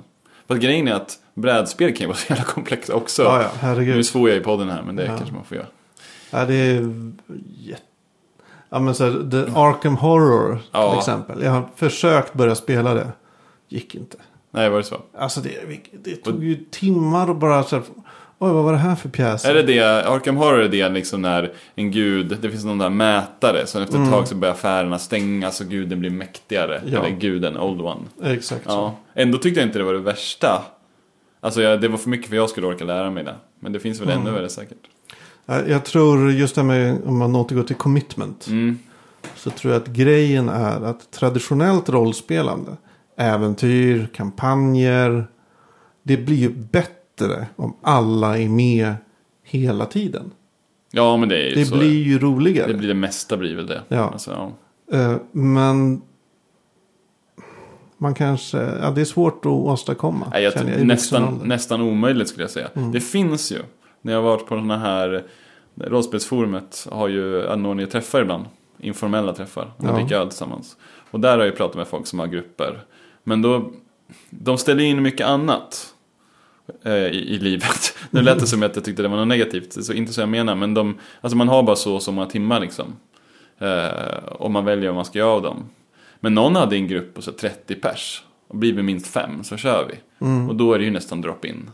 [0.47, 3.23] För grejen är att brädspel kan ju vara så jävla komplexa också.
[3.23, 4.05] Ja, ja, Nu herregud.
[4.05, 5.17] svor jag i podden här, men det Ja.
[5.17, 5.67] kanske man får göra.
[6.29, 6.93] Ja, det är
[7.57, 7.81] jätte...
[8.69, 10.89] Ja, men så här, The Arkham Horror Ja.
[10.91, 11.41] till exempel.
[11.43, 13.07] Jag har försökt börja spela det.
[13.69, 14.17] Gick inte.
[14.51, 15.01] Nej, var det så?
[15.17, 15.51] Alltså det,
[15.91, 17.85] det tog ju timmar och bara så här,
[18.39, 19.45] Oj, vad var det här för pjäs?
[19.45, 22.89] Är det det, Arkham Horror är det liksom när en gud, det finns någon där
[22.89, 26.77] mätare, så efter ett tag så börjar affärerna stängas och guden blir mäktigare.
[26.77, 26.93] Mm.
[26.93, 26.99] Ja.
[27.05, 28.01] Eller guden, Old One.
[28.23, 28.69] Exakt så.
[28.71, 30.61] Ja, ändå tyckte jag inte det var det värsta.
[31.39, 33.35] Alltså jag, det var för mycket för jag skulle orka lära mig det.
[33.59, 34.21] Men det finns väl Mm.
[34.21, 34.77] ännu värre säkert.
[35.45, 38.47] Ja, Jag tror just det med om man återgår till commitment.
[38.47, 38.79] Mm.
[39.35, 42.71] Så tror jag att grejen är att traditionellt rollspelande,
[43.17, 45.27] äventyr, kampanjer.
[46.03, 46.91] Det blir ju bättre
[47.55, 48.93] om alla är med
[49.43, 50.31] hela tiden.
[50.91, 51.77] Ja men det är ju Det så.
[51.77, 52.67] blir ju roligare.
[52.67, 53.81] det blir det mesta blir väl det.
[53.87, 54.09] Ja.
[54.09, 54.51] Alltså, ja.
[54.97, 56.01] Eh, Men
[57.97, 60.27] man kanske, ja det är svårt att åstadkomma.
[60.31, 62.67] Nej, jag, vuxen nästan, nästan omöjligt skulle jag säga.
[62.73, 62.91] Mm.
[62.91, 63.57] Det finns ju.
[64.01, 65.23] När jag har varit på sådana här
[65.81, 68.45] rollspelsforumet har ju anordnat träffar ibland.
[68.79, 69.71] Informella träffar.
[69.77, 69.99] Man Ja.
[69.99, 70.77] dricker öl tillsammans.
[71.11, 72.83] Och där har jag pratat med folk som har grupper.
[73.23, 73.71] Men då,
[74.29, 75.94] de ställer in mycket annat.
[76.83, 77.97] Eh, I, i livet.
[78.09, 79.85] Nu lät det som att jag tyckte det var något negativt.
[79.85, 80.55] Så inte så jag menar.
[80.55, 82.95] Men de, alltså man har bara så och så många timmar liksom.
[83.59, 85.69] Eh, och man väljer vad man ska göra av dem.
[86.19, 88.23] Men någon hade en grupp på så 30 pers.
[88.47, 90.25] Och blir vi minst fem så kör vi.
[90.25, 90.49] Mm.
[90.49, 91.69] Och då är det ju nästan drop-in.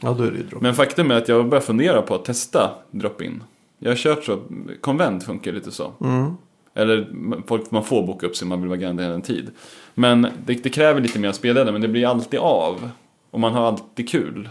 [0.00, 0.62] Ja, då är det ju drop.
[0.62, 3.42] Men faktum är att jag börjar fundera på att testa drop-in.
[3.78, 4.42] Jag har kört så,
[4.80, 5.92] konvent funkar lite så.
[6.00, 6.32] Mm.
[6.74, 7.08] Eller
[7.46, 9.50] folk, man får boka upp sig om man vill vara garanterad en tid.
[9.94, 12.90] Men det, det kräver lite mer spelledare, men det blir alltid av.
[13.34, 14.48] Och man har alltid kul.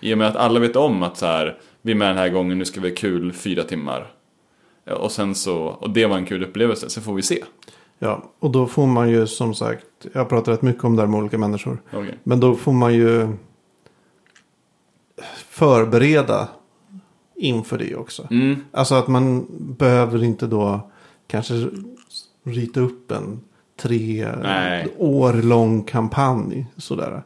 [0.00, 2.28] I och med att alla vet om att så här, vi är med den här
[2.28, 4.12] gången, nu ska vi ha kul fyra timmar.
[4.84, 7.44] Ja, Och sen så, och det var en kul upplevelse, så får vi se.
[7.98, 11.02] Ja, och då får man ju som sagt, jag har pratat rätt mycket om det
[11.02, 11.82] här med olika människor.
[11.92, 12.18] Okej.
[12.24, 13.28] Men då får man ju
[15.48, 16.48] förbereda
[17.36, 18.28] inför det också.
[18.30, 19.46] Mm, Alltså att man
[19.78, 20.90] behöver inte då
[21.26, 21.54] kanske
[22.44, 23.40] rita upp en
[23.82, 24.88] tre Nej.
[24.98, 26.66] år lång kampanj.
[26.76, 27.22] Sådär.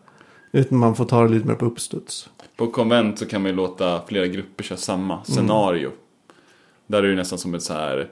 [0.53, 2.30] Utan man får ta det lite mer på uppstuds.
[2.57, 5.90] På konvent så kan man ju låta flera grupper köra samma scenario.
[6.86, 8.09] Där är det nästan som ett så här,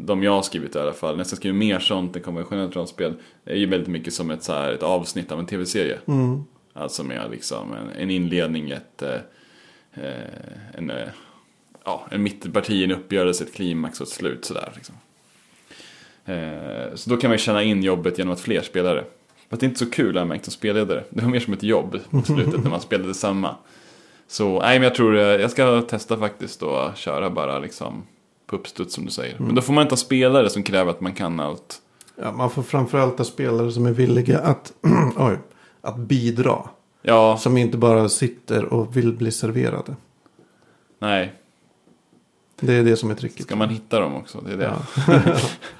[0.00, 3.14] de jag har skrivit i alla fall, nästan skriver mer sånt än konventionellt rollspel.
[3.44, 5.98] är ju väldigt mycket som ett, så här, ett avsnitt av en tv-serie.
[6.06, 6.44] Mm.
[6.72, 9.14] Alltså med liksom en, en inledning, ett, eh,
[9.94, 11.08] eh, en, eh,
[11.84, 14.72] ja, en mittenparti, en uppgörelse, ett klimax och ett slut sådär.
[14.74, 14.94] Liksom.
[16.24, 19.04] Eh, så då kan man ju känna in jobbet genom att fler spelare.
[19.50, 21.04] Fast det är inte så kul har jag märkt som spelledare.
[21.10, 23.54] Det var mer som ett jobb på slutet när man spelade samma.
[24.28, 28.02] Så nej men jag tror eh, jag ska testa faktiskt och köra bara liksom
[28.46, 29.38] på uppstuds som du säger.
[29.38, 31.82] Men då får man inte ha spelare som kräver att man kan allt.
[32.22, 34.72] Ja, man får framförallt ha spelare som är villiga att,
[35.16, 35.38] oj,
[35.80, 36.58] att bidra.
[37.02, 39.96] Ja, Som inte bara sitter och vill bli serverade.
[40.98, 41.34] nej.
[42.62, 43.42] Det är det som är tricket.
[43.42, 44.40] Ska man hitta dem också?
[44.40, 44.72] Det är det.
[45.06, 45.20] Ja.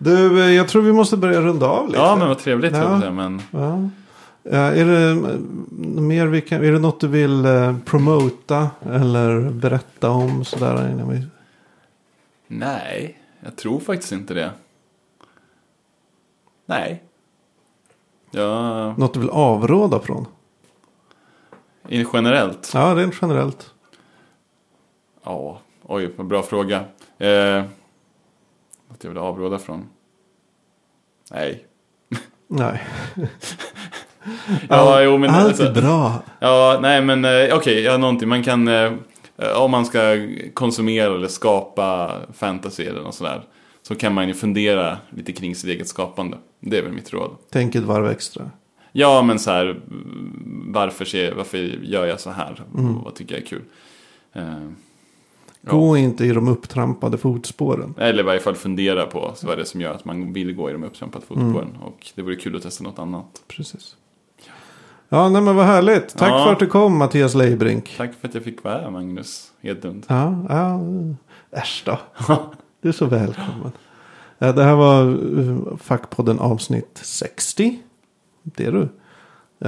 [0.00, 1.98] du, eh, jag tror vi måste börja runda av lite.
[1.98, 2.72] Ja, men vad trevligt.
[2.76, 3.04] Ja.
[3.04, 3.88] jag Men Ja.
[4.44, 5.16] Eh, Är, det, eh,
[6.00, 7.44] mer vi kan, är det något du vill
[7.84, 11.26] promota eller berätta om sådär innan vi...
[12.46, 14.50] nej, jag tror faktiskt inte det.
[16.66, 17.02] Nej.
[18.30, 20.26] Ja, Något du vill avråda från?
[21.88, 22.70] in- generellt.
[22.74, 23.70] Ja, rent generellt.
[25.24, 26.84] Ja, oj, bra fråga.
[27.18, 27.64] Eh,
[28.90, 29.88] något jag vill avråda från?
[31.30, 31.64] Nej.
[32.48, 32.80] Nej.
[34.68, 36.22] Ja, jo, men Allt alltså- är bra.
[36.40, 38.92] Ja, nej men eh, okej, ja, någonting man kan, eh,
[39.56, 40.00] om man ska
[40.54, 43.42] konsumera eller skapa fantasy eller något sådär.
[43.82, 46.36] Så kan man ju fundera lite kring sitt eget skapande.
[46.60, 47.36] Det är väl mitt råd.
[47.50, 48.50] Tänk ett varv extra.
[48.92, 52.62] Ja, men så här, mm, varför, ser, varför gör jag så här?
[53.04, 53.62] Vad tycker jag är kul?
[55.62, 55.76] Eh, ja.
[55.76, 57.94] Gå inte i de upptrampade fotspåren.
[57.98, 60.54] Eller i varje fall fundera på så vad det är som gör att man vill
[60.54, 61.76] gå i de upptrampade fotspåren.
[61.82, 63.42] Och det vore kul att testa något annat.
[63.48, 63.96] Precis.
[65.08, 66.18] Ja, nej men vad härligt.
[66.18, 66.44] Tack Ja.
[66.44, 67.94] för att du kom Mattias Leibrink.
[67.96, 70.06] Tack för att jag fick vara här, Magnus Hedlund.
[70.08, 70.80] Ja, ja.
[71.58, 71.98] Äsch då.
[72.82, 73.72] Du är så välkommen.
[74.38, 77.78] Det här var eh, Fackpodden avsnitt 60.
[78.42, 78.88] Det är du.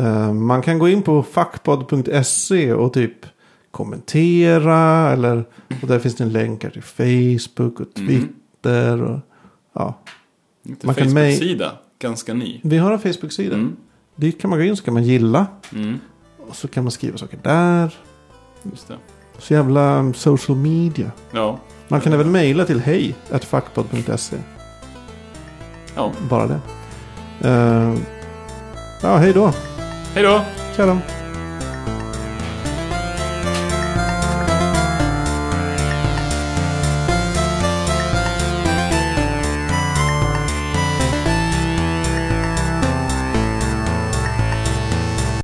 [0.00, 3.26] Eh, Man kan gå in på fackpodd.se och typ
[3.72, 5.10] kommentera.
[5.12, 5.44] Eller,
[5.82, 9.02] och där finns det en länk här till Facebook och Twitter.
[9.02, 9.20] Och,
[9.72, 9.98] ja.
[10.66, 12.60] Inte Man kan Facebook-sida, ganska ny.
[12.62, 13.54] Vi har en Facebook-sida.
[13.54, 13.76] Mm.
[14.16, 15.46] Dit kan man gå in så kan man gilla.
[15.74, 15.98] Mm,
[16.48, 17.94] Och så kan man skriva saker där.
[18.62, 18.96] just det.
[19.38, 21.10] Så jävla um, social media.
[21.30, 21.58] Ja.
[21.88, 24.36] Man kan även mejla till hej fackpodd.se.
[25.96, 26.12] Ja.
[26.30, 26.60] Bara det.
[27.48, 27.94] Eh,
[29.02, 29.52] ja, hej då.
[30.14, 30.40] Hej då!
[30.76, 30.98] Tja då.